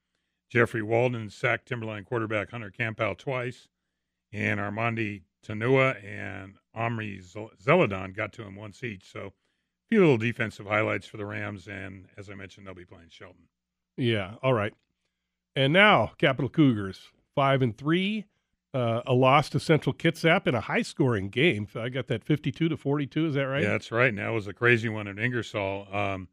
Jeffrey 0.50 0.82
Walden 0.82 1.30
sacked 1.30 1.66
Timberline 1.66 2.04
quarterback 2.04 2.50
Hunter 2.50 2.70
Campbell 2.70 3.14
twice. 3.14 3.68
And 4.32 4.60
Armandi 4.60 5.22
Tanua 5.46 6.02
and 6.04 6.56
Omri 6.74 7.20
Zeladon 7.20 8.14
got 8.14 8.32
to 8.34 8.42
him 8.42 8.56
once 8.56 8.82
each. 8.82 9.10
So 9.10 9.20
a 9.26 9.32
few 9.90 10.00
little 10.00 10.18
defensive 10.18 10.66
highlights 10.66 11.06
for 11.06 11.16
the 11.16 11.26
Rams. 11.26 11.68
And 11.68 12.08
as 12.16 12.28
I 12.30 12.34
mentioned, 12.34 12.66
they'll 12.66 12.74
be 12.74 12.84
playing 12.84 13.10
Shelton. 13.10 13.48
Yeah. 13.96 14.34
All 14.42 14.54
right. 14.54 14.74
And 15.56 15.72
now 15.72 16.12
Capital 16.18 16.48
Cougars, 16.48 17.00
five 17.34 17.62
and 17.62 17.76
three. 17.76 18.26
Uh, 18.74 19.02
a 19.06 19.14
loss 19.14 19.48
to 19.50 19.60
Central 19.60 19.94
Kitsap 19.94 20.48
in 20.48 20.54
a 20.54 20.60
high-scoring 20.60 21.30
game. 21.30 21.68
I 21.76 21.88
got 21.88 22.08
that 22.08 22.24
fifty-two 22.24 22.68
to 22.68 22.76
forty-two. 22.76 23.26
Is 23.26 23.34
that 23.34 23.42
right? 23.44 23.62
Yeah, 23.62 23.70
that's 23.70 23.92
right. 23.92 24.08
And 24.08 24.18
that 24.18 24.30
was 24.30 24.46
a 24.48 24.52
crazy 24.52 24.88
one 24.88 25.06
at 25.06 25.18
Ingersoll. 25.18 25.86
Um, 25.94 26.28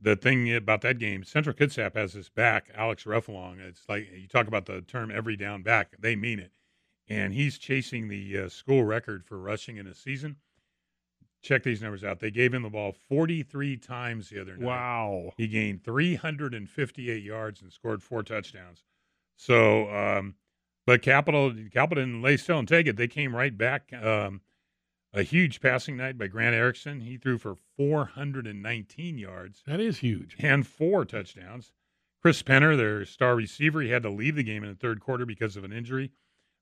the 0.00 0.16
thing 0.16 0.52
about 0.52 0.80
that 0.80 0.98
game, 0.98 1.22
Central 1.22 1.54
Kitsap 1.54 1.94
has 1.94 2.12
his 2.14 2.28
back, 2.28 2.70
Alex 2.74 3.04
Ruffalong. 3.04 3.60
It's 3.60 3.88
like 3.88 4.08
you 4.12 4.26
talk 4.26 4.48
about 4.48 4.66
the 4.66 4.80
term 4.82 5.10
"every 5.10 5.36
down 5.36 5.62
back." 5.62 5.94
They 6.00 6.16
mean 6.16 6.40
it 6.40 6.52
and 7.08 7.32
he's 7.34 7.58
chasing 7.58 8.08
the 8.08 8.38
uh, 8.38 8.48
school 8.48 8.84
record 8.84 9.24
for 9.24 9.38
rushing 9.38 9.76
in 9.76 9.86
a 9.86 9.94
season. 9.94 10.36
check 11.42 11.62
these 11.62 11.82
numbers 11.82 12.04
out. 12.04 12.20
They 12.20 12.30
gave 12.30 12.54
him 12.54 12.62
the 12.62 12.70
ball 12.70 12.94
43 13.08 13.76
times 13.76 14.30
the 14.30 14.40
other 14.40 14.56
night. 14.56 14.66
Wow. 14.66 15.32
He 15.36 15.48
gained 15.48 15.84
358 15.84 17.22
yards 17.22 17.60
and 17.60 17.72
scored 17.72 18.02
four 18.02 18.22
touchdowns. 18.22 18.84
So, 19.36 19.90
um, 19.90 20.36
but 20.86 21.02
Capital, 21.02 21.52
Capital 21.72 22.04
didn't 22.04 22.22
lay 22.22 22.36
still 22.36 22.58
and 22.58 22.68
take 22.68 22.86
it. 22.86 22.96
They 22.96 23.08
came 23.08 23.34
right 23.36 23.56
back. 23.56 23.92
Um, 23.92 24.40
a 25.14 25.22
huge 25.22 25.60
passing 25.60 25.96
night 25.98 26.16
by 26.16 26.26
Grant 26.26 26.54
Erickson. 26.54 27.00
He 27.00 27.18
threw 27.18 27.36
for 27.36 27.56
419 27.76 29.18
yards 29.18 29.62
That 29.66 29.80
is 29.80 29.98
huge. 29.98 30.36
and 30.38 30.66
four 30.66 31.04
touchdowns. 31.04 31.72
Chris 32.22 32.42
Penner, 32.42 32.76
their 32.76 33.04
star 33.04 33.34
receiver, 33.36 33.80
he 33.82 33.90
had 33.90 34.02
to 34.04 34.10
leave 34.10 34.36
the 34.36 34.42
game 34.42 34.62
in 34.62 34.70
the 34.70 34.76
third 34.76 35.00
quarter 35.00 35.26
because 35.26 35.56
of 35.56 35.64
an 35.64 35.72
injury, 35.72 36.12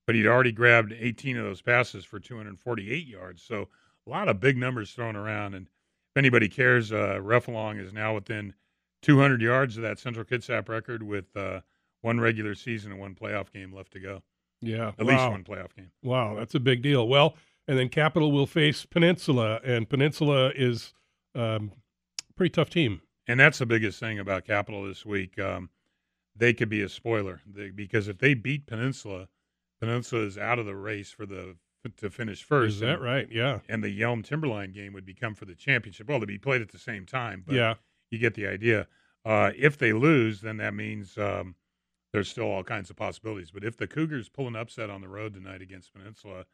but 0.07 0.15
he'd 0.17 0.27
already 0.27 0.53
grabbed 0.53 0.93
18 0.93 1.37
of 1.37 1.45
those 1.45 1.63
passes 1.63 2.05
for 2.05 2.19
248 2.19 3.07
yards. 3.07 3.43
So 3.43 3.69
a 4.07 4.11
lot 4.11 4.29
of 4.29 4.41
big 4.41 4.57
numbers 4.57 4.93
thrown 4.93 5.17
around. 5.17 5.55
And 5.55 5.67
if 5.67 6.17
anybody 6.17 6.49
cares, 6.49 6.93
uh, 6.93 7.21
Refalong 7.23 7.79
is 7.81 7.93
now 7.93 8.15
within 8.15 8.55
200 9.03 9.41
yards 9.43 9.77
of 9.77 9.83
that 9.83 9.99
Central 9.99 10.25
Kitsap 10.25 10.69
record 10.69 11.03
with 11.03 11.37
uh, 11.37 11.61
one 12.03 12.21
regular 12.21 12.55
season 12.55 12.93
and 12.93 13.01
one 13.01 13.15
playoff 13.15 13.53
game 13.53 13.73
left 13.73 13.93
to 13.93 14.01
go. 14.01 14.23
Yeah. 14.61 14.93
At 14.99 15.07
wow. 15.07 15.13
least 15.13 15.31
one 15.31 15.45
playoff 15.45 15.75
game. 15.75 15.91
Wow, 16.03 16.35
that's 16.37 16.55
a 16.55 16.61
big 16.61 16.83
deal. 16.83 17.09
Well, 17.09 17.35
and 17.69 17.79
then 17.79 17.89
Capital 17.89 18.33
will 18.33 18.47
face 18.47 18.85
Peninsula, 18.85 19.61
and 19.65 19.89
Peninsula 19.89 20.53
is 20.55 20.93
um, 21.35 21.73
a 22.29 22.33
pretty 22.35 22.51
tough 22.51 22.71
team. 22.71 23.01
And 23.29 23.39
that's 23.39 23.59
the 23.59 23.67
biggest 23.67 24.01
thing 24.01 24.19
about 24.19 24.45
Capital 24.45 24.85
this 24.85 25.07
week. 25.07 25.39
Um, 25.39 25.71
they 26.35 26.53
could 26.53 26.69
be 26.69 26.83
a 26.83 26.89
spoiler 26.89 27.41
they, 27.47 27.71
because 27.71 28.09
if 28.09 28.19
they 28.19 28.35
beat 28.35 28.67
Peninsula, 28.67 29.29
Peninsula 29.81 30.23
is 30.23 30.37
out 30.37 30.59
of 30.59 30.67
the 30.67 30.75
race 30.75 31.11
for 31.11 31.27
the 31.27 31.57
to 31.97 32.11
finish 32.11 32.43
first. 32.43 32.75
Is 32.75 32.81
that 32.81 32.95
and, 32.95 33.03
right? 33.03 33.29
Yeah. 33.31 33.61
And 33.69 33.83
the 33.83 33.89
Yelm 33.89 34.23
Timberline 34.23 34.73
game 34.73 34.93
would 34.93 35.07
become 35.07 35.35
for 35.35 35.45
the 35.45 35.55
championship. 35.55 36.09
Well, 36.09 36.19
they'd 36.21 36.27
be 36.27 36.39
played 36.39 36.61
at 36.61 36.71
the 36.71 36.79
same 36.79 37.07
time, 37.07 37.43
but 37.47 37.55
yeah. 37.55 37.75
you 38.11 38.19
get 38.19 38.35
the 38.35 38.47
idea. 38.47 38.87
Uh, 39.25 39.53
if 39.57 39.79
they 39.79 39.93
lose, 39.93 40.41
then 40.41 40.59
that 40.59 40.75
means 40.75 41.17
um, 41.17 41.55
there's 42.13 42.29
still 42.29 42.45
all 42.47 42.65
kinds 42.65 42.91
of 42.91 42.97
possibilities. 42.97 43.51
But 43.51 43.65
if 43.65 43.77
the 43.77 43.87
Cougars 43.87 44.29
pull 44.29 44.49
an 44.49 44.57
upset 44.57 44.91
on 44.91 45.01
the 45.01 45.09
road 45.09 45.35
tonight 45.35 45.63
against 45.63 45.93
Peninsula, 45.93 46.45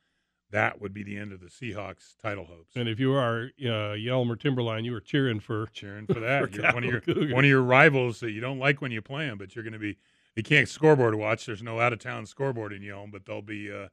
that 0.50 0.80
would 0.80 0.94
be 0.94 1.02
the 1.02 1.16
end 1.16 1.32
of 1.32 1.40
the 1.40 1.46
Seahawks 1.46 2.16
title 2.22 2.44
hopes. 2.44 2.76
And 2.76 2.88
if 2.88 3.00
you 3.00 3.12
are 3.14 3.50
uh, 3.60 3.96
Yelm 3.96 4.28
or 4.30 4.36
Timberline, 4.36 4.84
you 4.84 4.92
were 4.92 5.00
cheering 5.00 5.40
for. 5.40 5.66
cheering 5.72 6.06
for 6.06 6.20
that. 6.20 6.54
For 6.54 6.62
one 6.72 6.84
of 6.84 6.90
your 6.90 7.00
Cougars. 7.00 7.32
one 7.32 7.44
of 7.44 7.48
your 7.50 7.62
rivals 7.62 8.20
that 8.20 8.30
you 8.30 8.40
don't 8.40 8.58
like 8.58 8.80
when 8.80 8.92
you 8.92 9.02
play 9.02 9.26
them, 9.26 9.38
but 9.38 9.54
you're 9.54 9.64
going 9.64 9.72
to 9.72 9.78
be. 9.78 9.96
You 10.36 10.42
can't 10.42 10.68
scoreboard 10.68 11.14
watch. 11.14 11.46
There's 11.46 11.62
no 11.62 11.80
out 11.80 11.94
of 11.94 11.98
town 11.98 12.26
scoreboard 12.26 12.72
in 12.74 12.82
Yelm, 12.82 13.10
but 13.10 13.24
they'll 13.24 13.40
be 13.42 13.72
uh, 13.72 13.88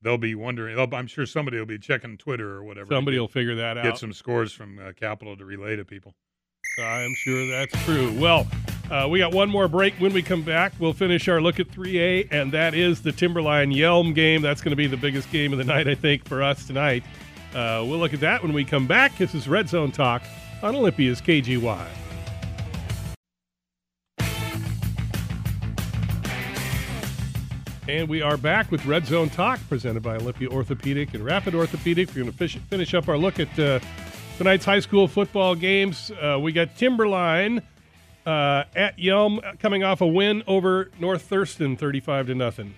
they'll 0.00 0.16
be 0.18 0.34
wondering. 0.34 0.74
they'll- 0.74 0.88
I'm 0.94 1.06
sure 1.06 1.26
somebody 1.26 1.58
will 1.58 1.66
be 1.66 1.78
checking 1.78 2.16
Twitter 2.16 2.48
or 2.48 2.64
whatever. 2.64 2.92
Somebody 2.92 3.18
will 3.18 3.28
figure 3.28 3.54
that 3.56 3.76
out. 3.76 3.84
get 3.84 3.98
some 3.98 4.12
scores 4.14 4.52
from 4.52 4.78
uh, 4.78 4.92
Capital 4.92 5.36
to 5.36 5.44
relay 5.44 5.76
to 5.76 5.84
people. 5.84 6.14
I'm 6.78 7.14
sure 7.14 7.46
that's 7.46 7.74
true. 7.84 8.12
Well, 8.18 8.46
uh, 8.90 9.06
we 9.08 9.18
got 9.18 9.32
one 9.32 9.50
more 9.50 9.68
break. 9.68 9.94
When 9.94 10.12
we 10.12 10.22
come 10.22 10.42
back, 10.42 10.72
we'll 10.78 10.92
finish 10.92 11.28
our 11.28 11.40
look 11.40 11.60
at 11.60 11.68
3A, 11.68 12.28
and 12.30 12.52
that 12.52 12.74
is 12.74 13.02
the 13.02 13.12
Timberline 13.12 13.70
Yelm 13.70 14.14
game. 14.14 14.42
That's 14.42 14.60
going 14.60 14.70
to 14.70 14.76
be 14.76 14.86
the 14.86 14.96
biggest 14.96 15.30
game 15.30 15.52
of 15.52 15.58
the 15.58 15.64
night, 15.64 15.86
I 15.86 15.94
think, 15.94 16.26
for 16.26 16.42
us 16.42 16.66
tonight. 16.66 17.04
Uh, 17.54 17.84
we'll 17.86 17.98
look 17.98 18.14
at 18.14 18.20
that 18.20 18.42
when 18.42 18.52
we 18.52 18.64
come 18.64 18.86
back. 18.86 19.16
This 19.18 19.34
is 19.34 19.48
Red 19.48 19.68
Zone 19.68 19.92
Talk 19.92 20.22
on 20.62 20.74
Olympia's 20.74 21.20
KGY. 21.20 21.86
And 27.88 28.08
we 28.08 28.22
are 28.22 28.36
back 28.36 28.70
with 28.70 28.86
Red 28.86 29.04
Zone 29.06 29.28
Talk, 29.28 29.60
presented 29.68 30.02
by 30.02 30.16
Olympia 30.16 30.48
Orthopedic 30.48 31.12
and 31.12 31.24
Rapid 31.24 31.54
Orthopedic. 31.54 32.08
We're 32.14 32.24
going 32.24 32.32
to 32.32 32.48
finish 32.60 32.94
up 32.94 33.08
our 33.08 33.18
look 33.18 33.38
at 33.38 33.58
uh, 33.58 33.80
tonight's 34.42 34.64
high 34.64 34.80
school 34.80 35.06
football 35.06 35.54
games. 35.54 36.10
Uh, 36.20 36.36
we 36.36 36.50
got 36.50 36.76
Timberline 36.76 37.62
uh, 38.26 38.64
at 38.74 38.98
Yelm 38.98 39.40
coming 39.60 39.84
off 39.84 40.00
a 40.00 40.06
win 40.06 40.42
over 40.48 40.90
North 40.98 41.22
Thurston, 41.22 41.76
thirty-five 41.76 42.26
to 42.26 42.34
nothing. 42.34 42.74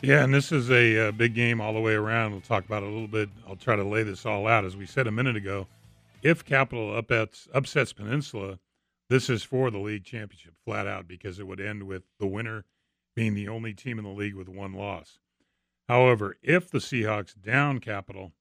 Yeah, 0.00 0.24
and 0.24 0.32
this 0.32 0.50
is 0.50 0.70
a, 0.70 1.08
uh 1.08 1.12
big 1.12 1.34
game 1.34 1.60
all 1.60 1.74
the 1.74 1.80
way 1.80 1.92
around. 1.92 2.32
We'll 2.32 2.40
talk 2.40 2.64
about 2.64 2.82
it 2.82 2.86
a 2.86 2.92
little 2.92 3.08
bit. 3.08 3.28
I'll 3.46 3.56
try 3.56 3.76
to 3.76 3.84
lay 3.84 4.04
this 4.04 4.24
all 4.24 4.46
out. 4.46 4.64
As 4.64 4.74
we 4.74 4.86
said 4.86 5.06
a 5.06 5.10
minute 5.10 5.36
ago, 5.36 5.66
if 6.22 6.46
Capital 6.46 6.96
upsets, 6.96 7.46
upsets 7.52 7.92
Peninsula, 7.92 8.58
this 9.10 9.28
is 9.28 9.42
for 9.42 9.70
the 9.70 9.78
league 9.78 10.04
championship 10.04 10.54
flat 10.64 10.86
out 10.86 11.06
because 11.06 11.38
it 11.38 11.46
would 11.46 11.60
end 11.60 11.82
with 11.82 12.04
the 12.18 12.26
winner 12.26 12.64
being 13.14 13.34
the 13.34 13.48
only 13.48 13.74
team 13.74 13.98
in 13.98 14.04
the 14.06 14.10
league 14.10 14.34
with 14.34 14.48
one 14.48 14.72
loss. 14.72 15.18
However, 15.90 16.36
if 16.42 16.70
the 16.70 16.78
Seahawks 16.78 17.34
down 17.38 17.80
Capital, 17.80 18.32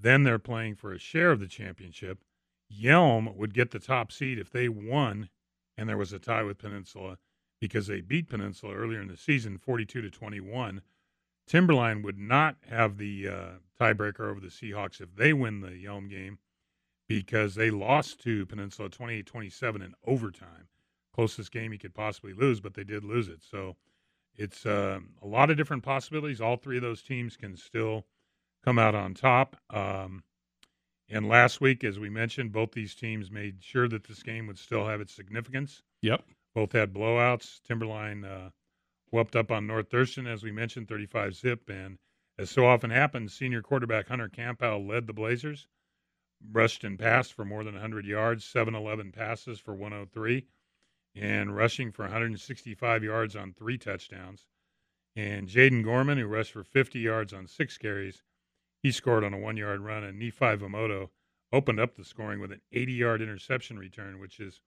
then 0.00 0.22
they're 0.22 0.38
playing 0.38 0.76
for 0.76 0.92
a 0.92 0.98
share 0.98 1.30
of 1.30 1.40
the 1.40 1.46
championship. 1.46 2.24
Yelm 2.72 3.34
would 3.36 3.54
get 3.54 3.70
the 3.70 3.78
top 3.78 4.12
seed 4.12 4.38
if 4.38 4.50
they 4.50 4.68
won 4.68 5.28
and 5.76 5.88
there 5.88 5.96
was 5.96 6.12
a 6.12 6.18
tie 6.18 6.42
with 6.42 6.58
Peninsula 6.58 7.16
because 7.58 7.86
they 7.86 8.00
beat 8.00 8.28
Peninsula 8.28 8.74
earlier 8.74 9.00
in 9.00 9.08
the 9.08 9.16
season 9.16 9.58
42 9.58 10.02
to 10.02 10.10
21. 10.10 10.82
Timberline 11.46 12.02
would 12.02 12.18
not 12.18 12.56
have 12.68 12.98
the 12.98 13.28
uh, 13.28 13.48
tiebreaker 13.80 14.30
over 14.30 14.40
the 14.40 14.48
Seahawks 14.48 15.00
if 15.00 15.16
they 15.16 15.32
win 15.32 15.60
the 15.60 15.70
Yelm 15.70 16.08
game 16.08 16.38
because 17.08 17.54
they 17.54 17.70
lost 17.70 18.20
to 18.20 18.46
Peninsula 18.46 18.88
28 18.88 19.26
27 19.26 19.82
in 19.82 19.94
overtime. 20.06 20.68
Closest 21.14 21.50
game 21.50 21.72
you 21.72 21.78
could 21.78 21.94
possibly 21.94 22.32
lose, 22.32 22.60
but 22.60 22.74
they 22.74 22.84
did 22.84 23.02
lose 23.02 23.28
it. 23.28 23.42
So 23.42 23.76
it's 24.36 24.64
uh, 24.64 25.00
a 25.22 25.26
lot 25.26 25.50
of 25.50 25.56
different 25.56 25.82
possibilities. 25.82 26.40
All 26.40 26.56
three 26.56 26.76
of 26.76 26.82
those 26.82 27.02
teams 27.02 27.36
can 27.36 27.56
still 27.56 28.06
come 28.64 28.78
out 28.78 28.94
on 28.94 29.14
top. 29.14 29.56
Um, 29.70 30.22
and 31.08 31.26
last 31.26 31.60
week, 31.60 31.82
as 31.82 31.98
we 31.98 32.08
mentioned, 32.08 32.52
both 32.52 32.72
these 32.72 32.94
teams 32.94 33.30
made 33.30 33.62
sure 33.64 33.88
that 33.88 34.04
this 34.04 34.22
game 34.22 34.46
would 34.46 34.58
still 34.58 34.86
have 34.86 35.00
its 35.00 35.12
significance. 35.12 35.82
Yep. 36.02 36.22
Both 36.54 36.72
had 36.72 36.92
blowouts. 36.92 37.60
Timberline 37.62 38.24
uh, 38.24 38.50
whooped 39.10 39.34
up 39.34 39.50
on 39.50 39.66
North 39.66 39.90
Thurston, 39.90 40.26
as 40.26 40.42
we 40.42 40.52
mentioned, 40.52 40.88
35 40.88 41.34
zip. 41.34 41.68
And 41.68 41.98
as 42.38 42.50
so 42.50 42.66
often 42.66 42.90
happens, 42.90 43.34
senior 43.34 43.60
quarterback 43.60 44.08
Hunter 44.08 44.28
Campbell 44.28 44.86
led 44.86 45.06
the 45.06 45.12
Blazers, 45.12 45.66
rushed 46.52 46.84
and 46.84 46.98
passed 46.98 47.32
for 47.32 47.44
more 47.44 47.64
than 47.64 47.74
100 47.74 48.06
yards, 48.06 48.44
7 48.44 48.74
11 48.74 49.12
passes 49.12 49.58
for 49.58 49.74
103, 49.74 50.46
and 51.16 51.56
rushing 51.56 51.90
for 51.90 52.02
165 52.02 53.02
yards 53.02 53.34
on 53.34 53.52
three 53.52 53.78
touchdowns. 53.78 54.46
And 55.16 55.48
Jaden 55.48 55.82
Gorman, 55.82 56.18
who 56.18 56.26
rushed 56.26 56.52
for 56.52 56.62
50 56.62 57.00
yards 57.00 57.32
on 57.32 57.48
six 57.48 57.76
carries, 57.76 58.22
he 58.82 58.90
scored 58.92 59.24
on 59.24 59.34
a 59.34 59.38
one 59.38 59.56
yard 59.56 59.80
run. 59.80 60.04
And 60.04 60.18
Nephi 60.18 60.56
Vamoto 60.56 61.10
opened 61.52 61.80
up 61.80 61.96
the 61.96 62.04
scoring 62.04 62.40
with 62.40 62.52
an 62.52 62.60
80 62.72 62.92
yard 62.92 63.22
interception 63.22 63.78
return, 63.78 64.18
which 64.20 64.38
is 64.40 64.60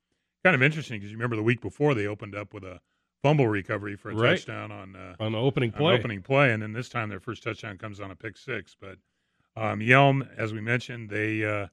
kind 0.43 0.56
of 0.56 0.62
interesting 0.62 0.99
because 0.99 1.12
you 1.12 1.17
remember 1.17 1.36
the 1.36 1.43
week 1.43 1.62
before 1.62 1.93
they 1.93 2.06
opened 2.08 2.36
up 2.36 2.54
with 2.54 2.63
a 2.63 2.82
fumble 3.21 3.47
recovery 3.47 3.95
for 3.95 4.12
a 4.12 4.15
Right. 4.15 4.32
touchdown 4.32 4.71
on 4.71 4.95
uh, 4.95 5.15
On 5.19 5.32
the 5.32 5.38
opening 5.39 5.71
play. 5.71 5.93
opening 5.93 6.21
play, 6.21 6.52
and 6.52 6.62
then 6.62 6.73
this 6.73 6.89
time 6.89 7.08
their 7.10 7.21
first 7.21 7.41
touchdown 7.43 7.78
comes 7.78 7.99
on 8.02 8.12
a 8.12 8.15
pick 8.15 8.38
six. 8.38 8.76
But 8.80 8.97
um, 9.56 9.80
Yelm, 9.80 10.28
as 10.38 10.52
we 10.52 10.60
mentioned, 10.60 11.10
they 11.10 11.45
uh, 11.45 11.67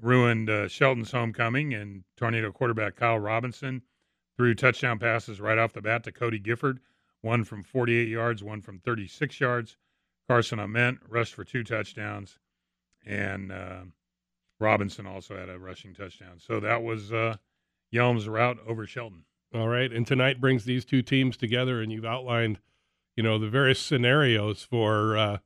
ruined 0.00 0.50
uh, 0.50 0.68
Shelton's 0.68 1.10
homecoming, 1.12 1.74
and 1.74 2.04
Tornado 2.16 2.52
quarterback 2.52 2.96
Kyle 2.96 3.18
Robinson 3.18 3.82
threw 4.36 4.54
touchdown 4.54 4.98
passes 4.98 5.40
right 5.40 5.58
off 5.58 5.72
the 5.72 5.82
bat 5.82 6.04
to 6.04 6.12
Cody 6.12 6.38
Gifford, 6.38 6.80
one 7.20 7.44
from 7.44 7.62
48 7.62 8.08
yards, 8.08 8.42
one 8.42 8.60
from 8.60 8.78
36 8.80 9.40
yards. 9.40 9.76
Carson 10.28 10.58
Ament 10.58 11.00
rushed 11.08 11.34
for 11.34 11.44
two 11.44 11.64
touchdowns, 11.64 12.38
and 13.04 13.52
uh, 13.52 13.82
Robinson 14.58 15.06
also 15.06 15.36
had 15.36 15.48
a 15.48 15.58
rushing 15.58 15.94
touchdown. 15.94 16.38
So 16.38 16.60
that 16.60 16.82
was 16.82 17.12
uh, 17.12 17.36
Yelm's 17.92 18.28
rout 18.28 18.58
over 18.66 18.86
Shelton. 18.86 19.24
All 19.54 19.68
right, 19.68 19.92
and 19.92 20.06
tonight 20.06 20.40
brings 20.40 20.64
these 20.64 20.84
two 20.84 21.02
teams 21.02 21.36
together, 21.36 21.80
and 21.80 21.92
you've 21.92 22.04
outlined, 22.04 22.58
you 23.16 23.22
know, 23.22 23.38
the 23.38 23.48
various 23.48 23.78
scenarios 23.78 24.62
for 24.62 25.16
uh, 25.16 25.38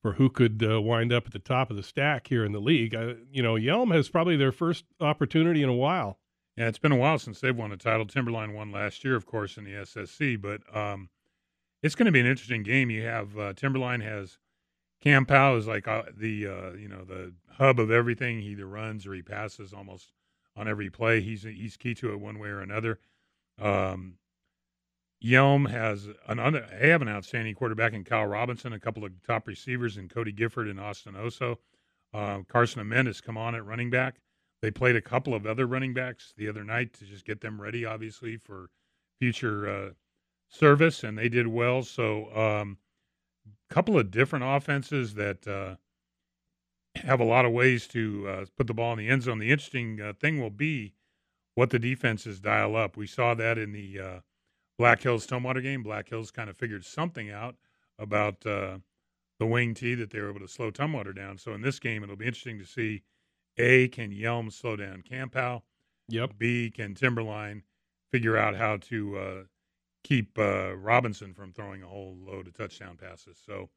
for 0.00 0.14
who 0.14 0.30
could 0.30 0.64
uh, 0.66 0.80
wind 0.80 1.12
up 1.12 1.26
at 1.26 1.32
the 1.32 1.38
top 1.38 1.70
of 1.70 1.76
the 1.76 1.82
stack 1.82 2.28
here 2.28 2.44
in 2.44 2.52
the 2.52 2.60
league. 2.60 2.94
Uh, 2.94 3.14
you 3.30 3.42
know, 3.42 3.54
Yelm 3.54 3.92
has 3.92 4.08
probably 4.08 4.36
their 4.36 4.52
first 4.52 4.84
opportunity 5.00 5.62
in 5.62 5.68
a 5.68 5.74
while. 5.74 6.18
Yeah, 6.56 6.68
it's 6.68 6.78
been 6.78 6.92
a 6.92 6.96
while 6.96 7.18
since 7.18 7.40
they've 7.40 7.56
won 7.56 7.72
a 7.72 7.76
title. 7.76 8.06
Timberline 8.06 8.54
won 8.54 8.72
last 8.72 9.04
year, 9.04 9.14
of 9.14 9.26
course, 9.26 9.56
in 9.56 9.64
the 9.64 9.72
SSC, 9.72 10.40
but 10.40 10.62
um, 10.74 11.10
it's 11.82 11.94
going 11.94 12.06
to 12.06 12.12
be 12.12 12.20
an 12.20 12.26
interesting 12.26 12.62
game. 12.62 12.90
You 12.90 13.02
have 13.02 13.38
uh, 13.38 13.52
Timberline 13.54 14.00
has 14.00 14.38
Campbell 15.00 15.56
is 15.56 15.66
like 15.66 15.88
uh, 15.88 16.02
the 16.16 16.46
uh, 16.46 16.72
you 16.72 16.88
know 16.88 17.04
the 17.04 17.32
hub 17.52 17.80
of 17.80 17.90
everything. 17.90 18.40
He 18.40 18.48
either 18.48 18.66
runs 18.66 19.06
or 19.06 19.14
he 19.14 19.22
passes 19.22 19.72
almost 19.72 20.12
on 20.56 20.68
every 20.68 20.90
play. 20.90 21.20
He's 21.20 21.42
he's 21.42 21.76
key 21.76 21.94
to 21.96 22.12
it 22.12 22.20
one 22.20 22.38
way 22.38 22.48
or 22.48 22.60
another. 22.60 22.98
Um, 23.60 24.14
Yelm 25.22 25.70
has 25.70 26.08
another. 26.26 26.66
They 26.80 26.88
have 26.88 27.02
an 27.02 27.08
outstanding 27.08 27.54
quarterback 27.54 27.92
in 27.92 28.04
Kyle 28.04 28.26
Robinson, 28.26 28.72
a 28.72 28.80
couple 28.80 29.04
of 29.04 29.12
top 29.26 29.46
receivers 29.46 29.96
in 29.96 30.08
Cody 30.08 30.32
Gifford 30.32 30.68
and 30.68 30.80
Austin 30.80 31.14
Oso. 31.14 31.56
Uh, 32.12 32.40
Carson 32.48 32.80
Ament 32.80 33.06
has 33.06 33.20
come 33.20 33.36
on 33.36 33.54
at 33.54 33.64
running 33.64 33.90
back. 33.90 34.20
They 34.62 34.70
played 34.70 34.96
a 34.96 35.00
couple 35.00 35.34
of 35.34 35.46
other 35.46 35.66
running 35.66 35.94
backs 35.94 36.34
the 36.36 36.48
other 36.48 36.64
night 36.64 36.92
to 36.94 37.04
just 37.04 37.24
get 37.24 37.40
them 37.40 37.60
ready, 37.60 37.84
obviously, 37.84 38.36
for 38.36 38.68
future 39.18 39.68
uh, 39.68 39.90
service, 40.50 41.02
and 41.02 41.16
they 41.16 41.28
did 41.28 41.46
well. 41.46 41.82
So, 41.82 42.28
a 42.34 42.60
um, 42.60 42.78
couple 43.70 43.98
of 43.98 44.10
different 44.10 44.44
offenses 44.44 45.14
that 45.14 45.46
uh, 45.46 45.76
have 46.96 47.20
a 47.20 47.24
lot 47.24 47.44
of 47.44 47.52
ways 47.52 47.86
to 47.88 48.28
uh, 48.28 48.44
put 48.56 48.66
the 48.66 48.74
ball 48.74 48.92
in 48.92 48.98
the 48.98 49.08
end 49.08 49.22
zone. 49.22 49.38
The 49.38 49.50
interesting 49.50 50.00
uh, 50.00 50.12
thing 50.12 50.40
will 50.40 50.50
be 50.50 50.94
what 51.54 51.70
the 51.70 51.78
defenses 51.78 52.40
dial 52.40 52.76
up. 52.76 52.96
We 52.96 53.06
saw 53.06 53.34
that 53.34 53.58
in 53.58 53.72
the 53.72 53.98
uh, 53.98 54.20
Black 54.78 55.02
Hills 55.02 55.26
Tumwater 55.26 55.62
game. 55.62 55.82
Black 55.82 56.08
Hills 56.08 56.30
kind 56.30 56.50
of 56.50 56.56
figured 56.56 56.84
something 56.84 57.30
out 57.30 57.56
about 57.98 58.44
uh, 58.44 58.78
the 59.38 59.46
wing 59.46 59.74
T 59.74 59.94
that 59.94 60.10
they 60.10 60.20
were 60.20 60.30
able 60.30 60.40
to 60.40 60.48
slow 60.48 60.70
Tumwater 60.70 61.14
down. 61.14 61.38
So 61.38 61.54
in 61.54 61.62
this 61.62 61.78
game, 61.78 62.02
it'll 62.02 62.16
be 62.16 62.26
interesting 62.26 62.58
to 62.58 62.66
see 62.66 63.02
a 63.56 63.88
can 63.88 64.10
Yelm 64.10 64.50
slow 64.50 64.76
down 64.76 65.02
Campbell. 65.02 65.64
Yep. 66.08 66.32
B 66.38 66.72
can 66.74 66.94
Timberline 66.94 67.62
figure 68.10 68.36
out 68.36 68.56
how 68.56 68.78
to 68.78 69.18
uh, 69.18 69.42
keep 70.02 70.38
uh, 70.38 70.76
Robinson 70.76 71.34
from 71.34 71.52
throwing 71.52 71.82
a 71.82 71.88
whole 71.88 72.16
load 72.20 72.46
of 72.46 72.54
touchdown 72.54 72.96
passes. 72.96 73.38
So 73.44 73.68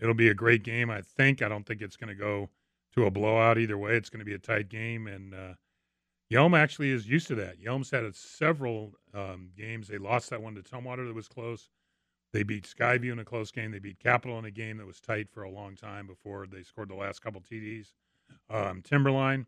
it'll 0.00 0.14
be 0.14 0.28
a 0.28 0.34
great 0.34 0.62
game. 0.62 0.90
I 0.90 1.02
think. 1.02 1.42
I 1.42 1.48
don't 1.48 1.66
think 1.66 1.82
it's 1.82 1.96
going 1.96 2.08
to 2.08 2.14
go 2.14 2.50
to 2.94 3.06
a 3.06 3.10
blowout 3.10 3.58
either 3.58 3.78
way. 3.78 3.96
It's 3.96 4.10
going 4.10 4.20
to 4.20 4.24
be 4.24 4.34
a 4.34 4.38
tight 4.38 4.68
game, 4.68 5.06
and 5.06 5.34
uh, 5.34 5.54
Yelm 6.32 6.56
actually 6.56 6.90
is 6.90 7.06
used 7.06 7.26
to 7.28 7.34
that. 7.36 7.60
Yelm's 7.60 7.90
had 7.90 8.14
several 8.14 8.92
um, 9.12 9.50
games. 9.56 9.88
They 9.88 9.98
lost 9.98 10.30
that 10.30 10.42
one 10.42 10.54
to 10.54 10.62
Tumwater 10.62 11.06
that 11.06 11.14
was 11.14 11.28
close. 11.28 11.70
They 12.32 12.42
beat 12.42 12.64
Skyview 12.64 13.12
in 13.12 13.20
a 13.20 13.24
close 13.24 13.52
game. 13.52 13.70
They 13.70 13.78
beat 13.78 14.00
Capital 14.00 14.38
in 14.38 14.44
a 14.44 14.50
game 14.50 14.78
that 14.78 14.86
was 14.86 15.00
tight 15.00 15.28
for 15.30 15.44
a 15.44 15.50
long 15.50 15.76
time 15.76 16.06
before 16.06 16.46
they 16.46 16.62
scored 16.62 16.88
the 16.88 16.96
last 16.96 17.20
couple 17.20 17.40
TDs. 17.40 17.92
Um, 18.50 18.82
Timberline, 18.82 19.46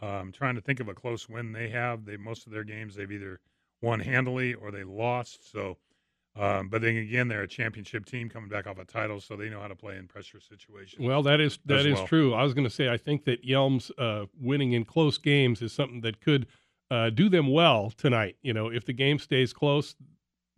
I'm 0.00 0.30
trying 0.30 0.54
to 0.54 0.60
think 0.60 0.80
of 0.80 0.88
a 0.88 0.94
close 0.94 1.28
win 1.28 1.52
they 1.52 1.68
have. 1.70 2.04
They 2.04 2.16
most 2.16 2.46
of 2.46 2.52
their 2.52 2.64
games 2.64 2.94
they've 2.94 3.10
either 3.10 3.40
won 3.84 4.00
handily 4.00 4.54
or 4.54 4.70
they 4.70 4.84
lost. 4.84 5.50
So 5.52 5.76
um, 6.36 6.68
but 6.68 6.82
then 6.82 6.96
again, 6.96 7.28
they're 7.28 7.42
a 7.42 7.48
championship 7.48 8.06
team 8.06 8.28
coming 8.28 8.48
back 8.48 8.66
off 8.66 8.78
a 8.78 8.84
title, 8.84 9.20
so 9.20 9.36
they 9.36 9.48
know 9.48 9.60
how 9.60 9.68
to 9.68 9.76
play 9.76 9.96
in 9.96 10.08
pressure 10.08 10.40
situations. 10.40 11.00
Well, 11.00 11.22
that 11.22 11.40
is 11.40 11.60
that 11.66 11.86
is 11.86 11.94
well. 11.94 12.06
true. 12.06 12.34
I 12.34 12.42
was 12.42 12.54
going 12.54 12.66
to 12.66 12.74
say 12.74 12.88
I 12.88 12.96
think 12.96 13.24
that 13.26 13.44
Yelm's 13.44 13.92
uh, 13.98 14.26
winning 14.40 14.72
in 14.72 14.84
close 14.84 15.16
games 15.16 15.62
is 15.62 15.72
something 15.72 16.00
that 16.00 16.20
could 16.20 16.48
uh, 16.90 17.10
do 17.10 17.28
them 17.28 17.52
well 17.52 17.92
tonight. 17.96 18.36
You 18.42 18.52
know, 18.52 18.68
if 18.68 18.84
the 18.84 18.92
game 18.92 19.20
stays 19.20 19.52
close, 19.52 19.94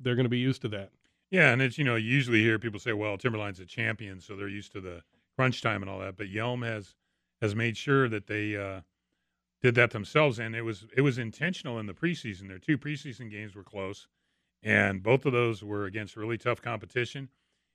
they're 0.01 0.15
going 0.15 0.25
to 0.25 0.31
be 0.31 0.39
used 0.39 0.62
to 0.62 0.69
that. 0.69 0.93
Yeah, 1.31 1.53
and 1.53 1.61
it's 1.61 1.77
you 1.77 1.85
know 1.85 1.97
you 1.97 2.09
usually 2.09 2.41
hear 2.41 2.59
people 2.59 2.81
say, 2.81 2.95
"Well, 2.95 3.19
Timberline's 3.19 3.61
a 3.61 3.67
champion, 3.67 4.21
so 4.23 4.35
they're 4.35 4.49
used 4.49 4.73
to 4.73 4.81
the 4.81 5.03
crunch 5.37 5.61
time 5.61 5.83
and 5.83 5.91
all 5.91 5.99
that." 5.99 6.17
But 6.17 6.29
Yelm 6.29 6.65
has 6.65 6.95
has 7.43 7.55
made 7.55 7.77
sure 7.77 8.09
that 8.09 8.29
they 8.29 8.57
uh, 8.57 8.81
did 9.62 9.75
that 9.75 9.90
themselves, 9.90 10.38
and 10.38 10.55
it 10.55 10.62
was 10.62 10.87
it 10.97 11.03
was 11.03 11.19
intentional 11.19 11.79
in 11.79 11.87
the 11.87 11.95
preseason. 11.95 12.49
Their 12.49 12.59
two 12.59 12.79
preseason 12.79 13.31
games 13.31 13.55
were 13.55 13.64
close 13.64 14.07
and 14.66 15.03
both 15.03 15.25
of 15.25 15.33
those 15.33 15.62
were 15.62 15.85
against 15.85 16.16
really 16.16 16.37
tough 16.37 16.61
competition. 16.61 17.29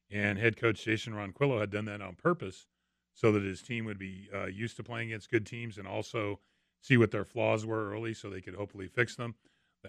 And 0.10 0.38
head 0.38 0.58
coach 0.58 0.84
Jason 0.84 1.14
Ronquillo 1.14 1.62
had 1.62 1.72
done 1.72 1.86
that 1.86 2.02
on 2.02 2.16
purpose 2.16 2.68
so 3.14 3.32
that 3.32 3.44
his 3.44 3.62
team 3.62 3.86
would 3.86 3.98
be 3.98 4.28
uh, 4.34 4.48
used 4.48 4.76
to 4.78 4.84
playing 4.84 5.08
against 5.08 5.32
good 5.32 5.46
teams 5.46 5.78
and 5.78 5.88
also 5.88 6.40
see 6.82 6.98
what 6.98 7.12
their 7.12 7.24
flaws 7.24 7.66
were 7.66 7.90
early 7.92 8.14
so 8.14 8.30
they 8.30 8.42
could 8.42 8.56
hopefully 8.56 8.88
fix 8.88 9.16
them. 9.16 9.36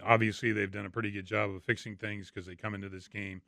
Obviously, 0.01 0.53
they've 0.53 0.71
done 0.71 0.85
a 0.85 0.89
pretty 0.89 1.11
good 1.11 1.25
job 1.25 1.49
of 1.49 1.61
fixing 1.63 1.97
things 1.97 2.31
because 2.31 2.47
they 2.47 2.55
come 2.55 2.73
into 2.73 2.89
this 2.89 3.07
game, 3.07 3.41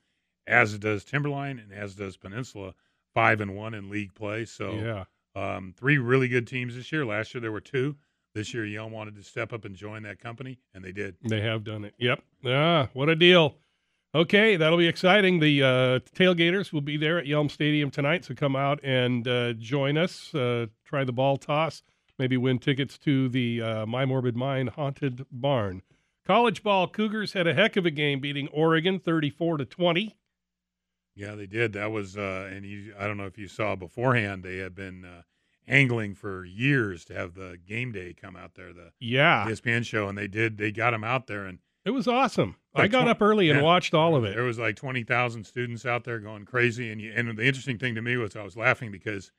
as 0.45 0.77
does 0.77 1.05
Timberline 1.05 1.58
and 1.58 1.71
as 1.71 1.95
does 1.95 2.17
Peninsula, 2.17 2.73
five 3.13 3.39
and 3.39 3.55
one 3.55 3.73
in 3.73 3.89
league 3.89 4.13
play. 4.13 4.45
So, 4.45 4.73
yeah. 4.73 5.05
um, 5.36 5.73
three 5.75 5.97
really 5.97 6.27
good 6.27 6.45
teams 6.45 6.75
this 6.75 6.91
year. 6.91 7.05
Last 7.05 7.34
year 7.34 7.41
there 7.41 7.51
were 7.51 7.62
two. 7.62 7.95
This 8.36 8.54
year, 8.54 8.65
Yelm 8.65 8.91
wanted 8.91 9.15
to 9.15 9.24
step 9.24 9.54
up 9.54 9.63
and 9.63 9.74
join 9.74 10.04
that 10.04 10.19
company, 10.19 10.60
and 10.74 10.84
they 10.84 10.91
did. 10.91 11.15
They 11.24 11.39
have 11.39 11.63
done 11.63 11.86
it. 11.86 11.95
Yep. 11.98 12.21
Ah, 12.45 12.89
what 12.91 13.08
a 13.08 13.15
deal. 13.15 13.56
Okay, 14.13 14.58
that'll 14.58 14.78
be 14.78 14.88
exciting. 14.88 15.39
The 15.39 15.63
uh, 15.63 16.00
tailgaters 16.15 16.74
will 16.74 16.82
be 16.82 16.98
there 16.98 17.17
at 17.17 17.26
Yelm 17.26 17.50
Stadium 17.50 17.89
tonight, 17.91 18.26
so 18.26 18.36
come 18.36 18.56
out 18.56 18.82
and 18.84 19.26
uh, 19.26 19.54
join 19.54 19.98
us. 19.98 20.36
Uh, 20.36 20.67
try 20.84 21.06
the 21.06 21.13
ball 21.13 21.38
toss. 21.38 21.82
Maybe 22.19 22.36
win 22.36 22.60
tickets 22.60 22.98
to 23.00 23.30
the 23.30 23.62
uh, 23.62 23.86
My 23.86 24.06
Morbid 24.06 24.36
Mind 24.36 24.69
Haunted 24.71 25.26
Barn. 25.32 25.82
College 26.26 26.62
ball 26.62 26.88
Cougars 26.88 27.34
had 27.34 27.48
a 27.48 27.54
heck 27.54 27.78
of 27.78 27.86
a 27.86 27.91
game, 27.91 28.19
beating 28.19 28.50
Oregon 28.50 29.00
thirty-four 29.00 29.58
to 29.58 29.65
twenty. 29.65 30.17
Yeah, 31.15 31.36
they 31.36 31.45
did. 31.45 31.71
That 31.71 31.91
was, 31.91 32.17
uh, 32.17 32.50
and 32.52 32.65
you, 32.65 32.93
I 33.00 33.08
don't 33.08 33.15
know 33.15 33.28
if 33.28 33.38
you 33.38 33.48
saw 33.48 33.78
beforehand, 33.78 34.43
they 34.43 34.58
had 34.58 34.76
been 34.76 35.06
uh, 35.06 35.21
angling 35.67 36.15
for 36.15 36.45
years 36.45 37.06
to 37.06 37.13
have 37.13 37.34
the 37.34 37.58
game 37.65 37.91
day 37.91 38.13
come 38.13 38.36
out 38.36 38.56
there, 38.56 38.73
the 38.73 38.91
yeah 38.99 39.45
ESPN 39.47 39.86
show, 39.86 40.08
and 40.08 40.17
they 40.17 40.28
did. 40.28 40.58
They 40.58 40.71
got 40.71 40.91
them 40.91 41.04
out 41.04 41.28
there, 41.28 41.45
and 41.45 41.60
it 41.86 41.91
was 41.91 42.08
awesome. 42.08 42.56
Like 42.73 42.86
I 42.86 42.88
got 42.88 43.06
tw- 43.06 43.10
up 43.10 43.21
early 43.21 43.49
and 43.49 43.60
yeah. 43.60 43.63
watched 43.63 43.93
all 43.93 44.15
of 44.15 44.23
it. 44.25 44.36
there 44.36 44.43
was 44.43 44.60
like 44.60 44.75
twenty 44.75 45.04
thousand 45.04 45.45
students 45.45 45.86
out 45.86 46.04
there 46.04 46.19
going 46.19 46.45
crazy. 46.45 46.91
And 46.91 46.99
you, 46.99 47.13
and 47.15 47.38
the 47.38 47.45
interesting 47.45 47.78
thing 47.78 47.95
to 47.95 48.01
me 48.01 48.17
was 48.17 48.36
I 48.36 48.43
was 48.43 48.58
laughing 48.58 48.91
because 48.91 49.32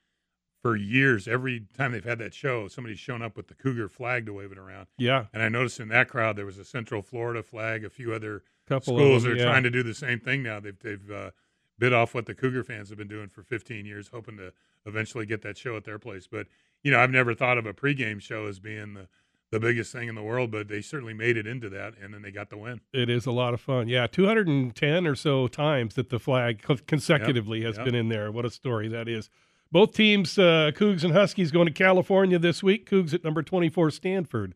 for 0.62 0.74
years, 0.76 1.28
every 1.28 1.66
time 1.76 1.92
they've 1.92 2.04
had 2.04 2.18
that 2.18 2.34
show, 2.34 2.66
somebody's 2.68 2.98
shown 2.98 3.22
up 3.22 3.36
with 3.36 3.48
the 3.48 3.54
Cougar 3.54 3.88
flag 3.88 4.26
to 4.26 4.32
wave 4.32 4.52
it 4.52 4.58
around. 4.58 4.88
Yeah, 4.98 5.26
And 5.32 5.42
I 5.42 5.48
noticed 5.48 5.78
in 5.78 5.88
that 5.88 6.08
crowd 6.08 6.36
there 6.36 6.46
was 6.46 6.58
a 6.58 6.64
Central 6.64 7.02
Florida 7.02 7.42
flag, 7.42 7.84
a 7.84 7.90
few 7.90 8.12
other 8.12 8.42
couple 8.66 8.96
schools 8.96 9.24
of 9.24 9.30
them, 9.30 9.32
are 9.32 9.36
yeah. 9.36 9.44
trying 9.44 9.62
to 9.62 9.70
do 9.70 9.82
the 9.82 9.94
same 9.94 10.18
thing 10.18 10.42
now. 10.42 10.60
They've 10.60 10.78
they've 10.78 11.10
uh, 11.10 11.30
bit 11.78 11.92
off 11.92 12.14
what 12.14 12.26
the 12.26 12.34
Cougar 12.34 12.64
fans 12.64 12.88
have 12.88 12.98
been 12.98 13.08
doing 13.08 13.28
for 13.28 13.42
15 13.42 13.84
years, 13.86 14.08
hoping 14.08 14.36
to 14.38 14.52
eventually 14.84 15.26
get 15.26 15.42
that 15.42 15.58
show 15.58 15.76
at 15.76 15.84
their 15.84 15.98
place. 15.98 16.26
But 16.26 16.46
you 16.82 16.90
know, 16.90 17.00
I've 17.00 17.10
never 17.10 17.34
thought 17.34 17.58
of 17.58 17.66
a 17.66 17.74
pregame 17.74 18.20
show 18.20 18.46
as 18.46 18.58
being 18.58 18.94
the 18.94 19.08
the 19.50 19.60
biggest 19.60 19.92
thing 19.92 20.08
in 20.08 20.14
the 20.14 20.22
world, 20.22 20.50
but 20.50 20.68
they 20.68 20.80
certainly 20.80 21.14
made 21.14 21.36
it 21.36 21.46
into 21.46 21.68
that, 21.68 21.94
and 22.02 22.12
then 22.12 22.22
they 22.22 22.32
got 22.32 22.50
the 22.50 22.56
win. 22.56 22.80
It 22.92 23.08
is 23.08 23.26
a 23.26 23.30
lot 23.30 23.54
of 23.54 23.60
fun. 23.60 23.88
Yeah, 23.88 24.06
210 24.06 25.06
or 25.06 25.14
so 25.14 25.46
times 25.46 25.94
that 25.94 26.10
the 26.10 26.18
flag 26.18 26.62
co- 26.62 26.76
consecutively 26.86 27.62
has 27.62 27.76
yep. 27.76 27.84
been 27.84 27.94
in 27.94 28.08
there. 28.08 28.32
What 28.32 28.44
a 28.44 28.50
story 28.50 28.88
that 28.88 29.08
is. 29.08 29.30
Both 29.70 29.94
teams, 29.94 30.38
uh, 30.38 30.72
Cougs 30.74 31.04
and 31.04 31.12
Huskies, 31.12 31.50
going 31.50 31.66
to 31.66 31.72
California 31.72 32.38
this 32.38 32.62
week. 32.62 32.88
Cougs 32.88 33.14
at 33.14 33.24
number 33.24 33.42
24, 33.42 33.90
Stanford. 33.90 34.54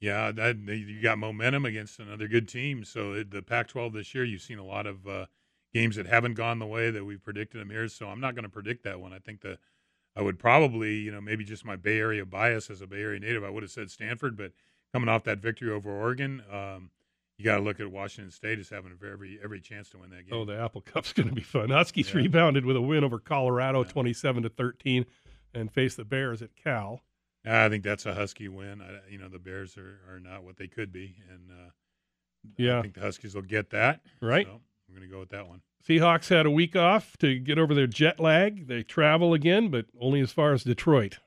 Yeah, 0.00 0.32
that 0.32 0.56
you 0.56 1.00
got 1.02 1.18
momentum 1.18 1.64
against 1.66 1.98
another 1.98 2.26
good 2.26 2.48
team. 2.48 2.84
So 2.84 3.12
it, 3.12 3.30
the 3.30 3.42
Pac-12 3.42 3.92
this 3.92 4.14
year, 4.14 4.24
you've 4.24 4.40
seen 4.40 4.58
a 4.58 4.64
lot 4.64 4.86
of 4.86 5.06
uh, 5.06 5.26
games 5.72 5.96
that 5.96 6.06
haven't 6.06 6.34
gone 6.34 6.58
the 6.58 6.66
way 6.66 6.90
that 6.90 7.04
we 7.04 7.16
predicted 7.16 7.60
them 7.60 7.70
here. 7.70 7.88
So 7.88 8.08
I'm 8.08 8.20
not 8.20 8.34
going 8.34 8.42
to 8.44 8.48
predict 8.50 8.84
that 8.84 9.00
one. 9.00 9.12
I 9.12 9.18
think 9.18 9.40
the 9.42 9.58
I 10.16 10.22
would 10.22 10.38
probably, 10.38 10.96
you 10.96 11.12
know, 11.12 11.20
maybe 11.20 11.44
just 11.44 11.64
my 11.64 11.76
Bay 11.76 11.98
Area 11.98 12.26
bias 12.26 12.68
as 12.68 12.80
a 12.80 12.86
Bay 12.86 13.00
Area 13.00 13.20
native, 13.20 13.44
I 13.44 13.50
would 13.50 13.62
have 13.62 13.70
said 13.70 13.90
Stanford. 13.90 14.36
But 14.36 14.52
coming 14.92 15.08
off 15.08 15.22
that 15.24 15.38
victory 15.38 15.70
over 15.70 15.88
Oregon, 15.90 16.42
um, 16.52 16.90
you 17.38 17.44
got 17.44 17.56
to 17.56 17.62
look 17.62 17.78
at 17.80 17.90
Washington 17.90 18.30
State 18.32 18.58
as 18.58 18.68
having 18.68 18.92
every 19.00 19.38
every 19.42 19.60
chance 19.60 19.88
to 19.90 19.98
win 19.98 20.10
that 20.10 20.26
game. 20.28 20.34
Oh, 20.38 20.44
the 20.44 20.58
Apple 20.60 20.80
Cup's 20.80 21.12
going 21.12 21.28
to 21.28 21.34
be 21.34 21.40
fun. 21.42 21.70
Huskies 21.70 22.10
Yeah. 22.10 22.16
rebounded 22.18 22.66
with 22.66 22.76
a 22.76 22.80
win 22.80 23.04
over 23.04 23.18
Colorado, 23.18 23.84
Yeah. 23.84 23.90
27 23.90 24.42
to 24.42 24.48
13, 24.48 25.06
and 25.54 25.72
face 25.72 25.94
the 25.94 26.04
Bears 26.04 26.42
at 26.42 26.54
Cal. 26.56 27.02
I 27.46 27.68
think 27.70 27.84
that's 27.84 28.04
a 28.04 28.12
Husky 28.14 28.48
win. 28.48 28.82
I, 28.82 28.98
you 29.10 29.16
know, 29.16 29.28
the 29.28 29.38
Bears 29.38 29.78
are, 29.78 30.00
are 30.12 30.20
not 30.20 30.42
what 30.42 30.56
they 30.58 30.66
could 30.66 30.92
be, 30.92 31.16
and 31.30 31.50
uh, 31.50 31.70
Yeah. 32.58 32.80
I 32.80 32.82
think 32.82 32.94
the 32.94 33.00
Huskies 33.00 33.34
will 33.34 33.40
get 33.42 33.70
that. 33.70 34.00
Right. 34.20 34.46
So 34.46 34.60
we're 34.90 34.98
going 34.98 35.08
to 35.08 35.14
go 35.14 35.20
with 35.20 35.30
that 35.30 35.48
one. 35.48 35.62
Seahawks 35.86 36.28
had 36.28 36.46
a 36.46 36.50
week 36.50 36.76
off 36.76 37.16
to 37.18 37.38
get 37.38 37.58
over 37.58 37.74
their 37.74 37.86
jet 37.86 38.20
lag. 38.20 38.66
They 38.66 38.82
travel 38.82 39.32
again, 39.32 39.68
but 39.68 39.86
only 40.00 40.20
as 40.20 40.32
far 40.32 40.52
as 40.52 40.64
Detroit. 40.64 41.18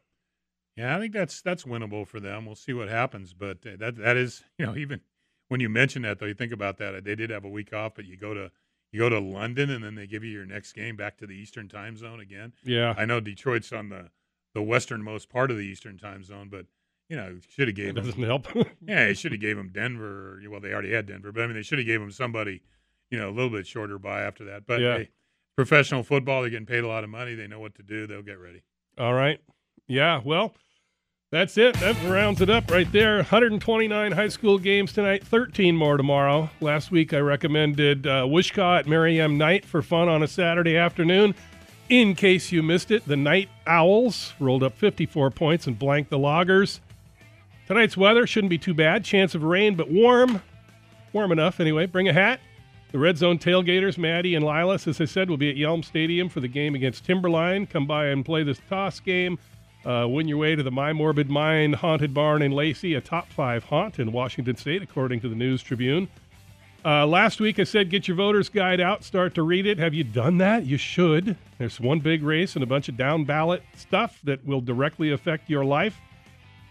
Yeah, 0.76 0.96
I 0.96 1.00
think 1.00 1.14
that's 1.14 1.42
that's 1.42 1.64
winnable 1.64 2.08
for 2.08 2.20
them. 2.20 2.46
We'll 2.46 2.56
see 2.56 2.74
what 2.74 2.90
happens, 2.90 3.34
but 3.34 3.58
uh, 3.66 3.78
that 3.80 3.96
that 3.98 4.18
is, 4.18 4.44
you 4.58 4.66
know, 4.66 4.76
even 4.76 5.02
when 5.48 5.60
you 5.60 5.70
mention 5.70 6.02
that 6.04 6.20
though, 6.20 6.26
you 6.26 6.34
think 6.34 6.52
about 6.52 6.78
that. 6.78 7.04
They 7.04 7.16
did 7.16 7.30
have 7.30 7.46
a 7.46 7.50
week 7.50 7.74
off, 7.74 7.94
but 7.96 8.06
you 8.06 8.18
go 8.18 8.34
to 8.34 8.52
you 8.92 9.00
go 9.00 9.10
to 9.10 9.20
London 9.20 9.70
and 9.70 9.84
then 9.84 9.96
they 9.96 10.08
give 10.08 10.24
you 10.24 10.32
your 10.32 10.46
next 10.46 10.74
game 10.74 10.96
back 10.96 11.18
to 11.18 11.28
the 11.28 11.34
Eastern 11.34 11.68
Time 11.68 11.98
Zone 11.98 12.20
again. 12.20 12.54
Yeah, 12.64 12.94
I 12.98 13.06
know 13.06 13.20
Detroit's 13.20 13.72
on 13.72 13.90
the 13.90 14.10
the 14.54 14.62
westernmost 14.62 15.30
part 15.30 15.52
of 15.52 15.58
the 15.58 15.64
Eastern 15.64 15.98
Time 15.98 16.24
Zone, 16.24 16.50
but 16.50 16.66
you 17.10 17.18
know, 17.18 17.38
should 17.50 17.68
have 17.68 17.78
it 17.78 17.82
gave 17.82 17.96
them 17.96 18.06
doesn't 18.06 18.24
help. 18.24 18.48
yeah, 18.56 19.06
they 19.06 19.14
should 19.14 19.32
have 19.32 19.42
gave 19.42 19.58
them 19.58 19.70
Denver. 19.72 20.40
Or, 20.44 20.50
well, 20.50 20.60
they 20.60 20.74
already 20.74 20.92
had 20.92 21.06
Denver, 21.06 21.32
but 21.32 21.44
I 21.44 21.48
mean, 21.48 21.56
they 21.56 21.62
should 21.62 21.80
have 21.80 21.88
gave 21.88 22.00
them 22.00 22.12
somebody, 22.12 22.62
you 23.14 23.20
know, 23.20 23.30
a 23.30 23.32
little 23.32 23.52
bit 23.52 23.68
shorter 23.68 24.00
by 24.00 24.22
after 24.24 24.44
that. 24.46 24.66
But 24.66 24.82
Yeah. 24.82 24.98
hey, 24.98 25.10
professional 25.56 26.02
football, 26.02 26.42
they're 26.42 26.50
getting 26.50 26.66
paid 26.66 26.84
a 26.84 26.88
lot 26.88 27.04
of 27.04 27.12
money. 27.12 27.36
They 27.36 27.46
know 27.46 27.60
what 27.60 27.76
to 27.76 27.84
do. 27.84 28.08
They'll 28.08 28.24
get 28.24 28.40
ready. 28.40 28.64
All 28.98 29.14
right. 29.14 29.40
Yeah, 29.88 30.20
well, 30.26 30.56
that's 31.32 31.56
it. 31.60 31.76
That 31.76 31.96
rounds 32.10 32.42
it 32.42 32.50
up 32.50 32.72
right 32.72 32.92
there. 32.92 33.18
129 33.18 34.12
high 34.14 34.28
school 34.30 34.58
games 34.58 34.94
tonight, 34.94 35.24
13 35.24 35.76
more 35.76 35.96
tomorrow. 35.96 36.50
Last 36.60 36.90
week 36.90 37.14
I 37.14 37.20
recommended 37.20 38.08
uh, 38.08 38.24
Wishkah 38.24 38.80
at 38.80 38.88
Mary 38.88 39.22
M. 39.22 39.38
Knight 39.38 39.64
for 39.64 39.84
fun 39.84 40.10
on 40.10 40.24
a 40.24 40.28
Saturday 40.28 40.76
afternoon. 40.76 41.36
In 41.90 42.16
case 42.16 42.52
you 42.52 42.64
missed 42.64 42.90
it, 42.90 43.06
the 43.08 43.16
Night 43.18 43.50
Owls 43.68 44.34
rolled 44.40 44.64
up 44.64 44.74
54 44.76 45.30
points 45.30 45.68
and 45.68 45.78
blanked 45.78 46.10
the 46.10 46.18
Loggers. 46.18 46.82
Tonight's 47.68 47.96
weather 47.96 48.26
shouldn't 48.26 48.50
be 48.50 48.58
too 48.58 48.74
bad. 48.74 49.04
Chance 49.06 49.36
of 49.36 49.44
rain, 49.44 49.76
but 49.76 49.88
warm. 49.88 50.42
Warm 51.12 51.32
enough 51.32 51.60
anyway. 51.60 51.86
Bring 51.86 52.10
a 52.10 52.14
hat. 52.14 52.40
The 52.94 53.00
Red 53.00 53.18
Zone 53.18 53.40
tailgaters, 53.40 53.98
Maddie 53.98 54.36
and 54.36 54.46
Lilas, 54.46 54.88
as 54.88 55.02
I 55.02 55.06
said, 55.06 55.28
will 55.28 55.36
be 55.36 55.50
at 55.50 55.56
Yelm 55.56 55.84
Stadium 55.84 56.30
for 56.30 56.42
the 56.42 56.48
game 56.48 56.76
against 56.76 57.04
Timberline. 57.04 57.66
Come 57.66 57.88
by 57.88 58.06
and 58.06 58.24
play 58.24 58.44
this 58.44 58.62
toss 58.70 59.00
game. 59.00 59.40
Uh, 59.84 60.06
win 60.08 60.28
your 60.28 60.38
way 60.38 60.56
to 60.56 60.62
the 60.62 60.70
My 60.70 60.94
Morbid 60.94 61.28
Mind 61.28 61.74
Haunted 61.74 62.14
Barn 62.14 62.44
in 62.44 62.52
Lacey, 62.52 62.94
a 62.94 63.02
top 63.02 63.30
five 63.30 63.64
haunt 63.64 63.98
in 63.98 64.12
Washington 64.12 64.56
State, 64.56 64.84
according 64.84 65.22
to 65.22 65.28
the 65.28 65.34
News 65.34 65.64
Tribune. 65.64 66.08
Uh, 66.86 67.08
last 67.08 67.40
week 67.40 67.58
I 67.58 67.64
said 67.64 67.90
get 67.90 68.08
your 68.08 68.16
voter's 68.16 68.48
guide 68.48 68.80
out, 68.80 69.04
start 69.04 69.34
to 69.36 69.42
read 69.42 69.66
it. 69.66 69.80
Have 69.80 69.96
you 69.96 70.04
done 70.04 70.38
that? 70.38 70.68
You 70.68 70.78
should. 70.78 71.36
There's 71.58 71.80
one 71.80 72.00
big 72.00 72.22
race 72.22 72.54
and 72.54 72.62
a 72.62 72.68
bunch 72.68 72.90
of 72.90 72.96
down 72.96 73.24
ballot 73.24 73.64
stuff 73.76 74.20
that 74.24 74.46
will 74.46 74.62
directly 74.62 75.12
affect 75.12 75.50
your 75.50 75.66
life. 75.66 76.00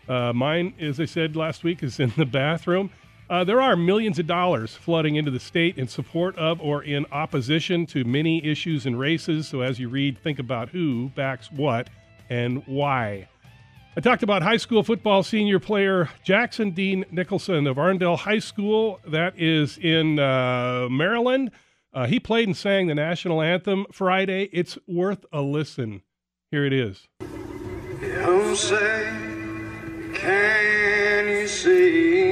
Uh, 0.08 0.32
mine, 0.32 0.74
as 0.78 1.00
I 1.00 1.04
said 1.04 1.34
last 1.34 1.64
week, 1.64 1.82
is 1.82 1.98
in 1.98 2.12
the 2.16 2.26
bathroom. 2.26 2.90
Uh, 3.32 3.42
there 3.42 3.62
are 3.62 3.76
millions 3.76 4.18
of 4.18 4.26
dollars 4.26 4.74
flooding 4.74 5.16
into 5.16 5.30
the 5.30 5.40
state 5.40 5.78
in 5.78 5.88
support 5.88 6.36
of 6.36 6.60
or 6.60 6.84
in 6.84 7.06
opposition 7.12 7.86
to 7.86 8.04
many 8.04 8.44
issues 8.44 8.84
and 8.84 9.00
races. 9.00 9.48
So 9.48 9.62
as 9.62 9.80
you 9.80 9.88
read, 9.88 10.18
think 10.18 10.38
about 10.38 10.68
who 10.68 11.08
backs 11.14 11.50
what 11.50 11.88
and 12.28 12.62
why. 12.66 13.30
I 13.96 14.00
talked 14.00 14.22
about 14.22 14.42
high 14.42 14.58
school 14.58 14.82
football 14.82 15.22
senior 15.22 15.58
player 15.58 16.10
Jackson 16.22 16.72
Dean 16.72 17.06
Nicholson 17.10 17.66
of 17.66 17.78
Arundel 17.78 18.18
High 18.18 18.38
School. 18.38 19.00
That 19.08 19.32
is 19.38 19.78
in 19.78 20.18
uh, 20.18 20.88
Maryland. 20.90 21.52
Uh, 21.94 22.04
he 22.04 22.20
played 22.20 22.48
and 22.48 22.56
sang 22.56 22.88
the 22.88 22.94
national 22.94 23.40
anthem 23.40 23.86
Friday. 23.90 24.50
It's 24.52 24.76
worth 24.86 25.24
a 25.32 25.40
listen. 25.40 26.02
Here 26.50 26.66
it 26.66 26.74
is. 26.74 27.08
You 28.02 28.54
say, 28.56 29.04
can 30.12 31.28
you 31.28 31.48
see 31.48 32.31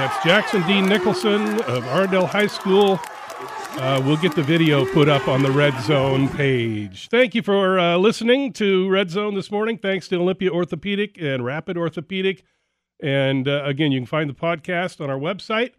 that's 0.00 0.24
Jackson 0.24 0.66
Dean 0.66 0.86
Nicholson 0.86 1.60
of 1.64 1.86
Ardell 1.88 2.26
High 2.26 2.46
School. 2.46 2.98
Uh, 3.76 4.00
we'll 4.02 4.16
get 4.16 4.34
the 4.34 4.42
video 4.42 4.86
put 4.94 5.10
up 5.10 5.28
on 5.28 5.42
the 5.42 5.50
Red 5.50 5.78
Zone 5.82 6.26
page. 6.26 7.08
Thank 7.10 7.34
you 7.34 7.42
for 7.42 7.78
uh, 7.78 7.98
listening 7.98 8.54
to 8.54 8.88
Red 8.88 9.10
Zone 9.10 9.34
this 9.34 9.50
morning. 9.50 9.76
Thanks 9.76 10.08
to 10.08 10.16
Olympia 10.16 10.50
Orthopedic 10.50 11.20
and 11.20 11.44
Rapid 11.44 11.76
Orthopedic. 11.76 12.44
And 13.02 13.46
uh, 13.46 13.62
again, 13.66 13.92
you 13.92 14.00
can 14.00 14.06
find 14.06 14.30
the 14.30 14.34
podcast 14.34 15.02
on 15.02 15.10
our 15.10 15.18
website. 15.18 15.72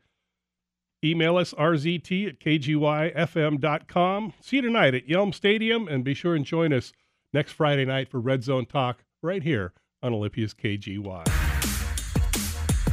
Email 1.04 1.38
us 1.38 1.56
rzt 1.56 2.28
at 2.28 2.40
kgyfm.com. 2.40 4.34
See 4.40 4.58
you 4.58 4.62
tonight 4.62 4.94
at 4.94 5.08
Yelm 5.08 5.34
Stadium, 5.34 5.88
and 5.88 6.04
be 6.04 6.14
sure 6.14 6.36
and 6.36 6.46
join 6.46 6.74
us 6.74 6.94
next 7.34 7.54
Friday 7.54 7.86
night 7.86 8.08
for 8.08 8.20
Red 8.20 8.44
Zone 8.44 8.68
Talk 8.68 9.04
right 9.24 9.42
here 9.42 9.74
on 10.04 10.14
Olympia's 10.14 10.54
KGY. 10.54 11.40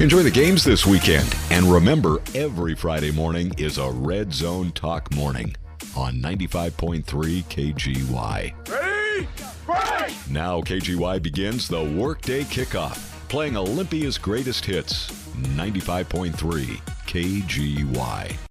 Enjoy 0.00 0.22
the 0.22 0.30
games 0.30 0.62
this 0.62 0.86
weekend. 0.86 1.36
And 1.50 1.64
remember, 1.64 2.18
every 2.32 2.76
Friday 2.76 3.10
morning 3.10 3.52
is 3.58 3.78
a 3.78 3.90
Red 3.90 4.32
Zone 4.32 4.70
Talk 4.70 5.12
morning 5.12 5.56
on 5.96 6.22
95.3 6.22 7.02
KGY. 7.02 8.68
Ready? 8.70 9.28
Break! 9.66 10.30
Now 10.30 10.60
KGY 10.60 11.20
begins 11.20 11.66
the 11.66 11.82
workday 11.82 12.44
kickoff, 12.44 13.28
playing 13.28 13.56
Olympia's 13.56 14.18
greatest 14.18 14.64
hits, 14.64 15.10
95.3 15.56 16.32
KGY. 17.08 18.47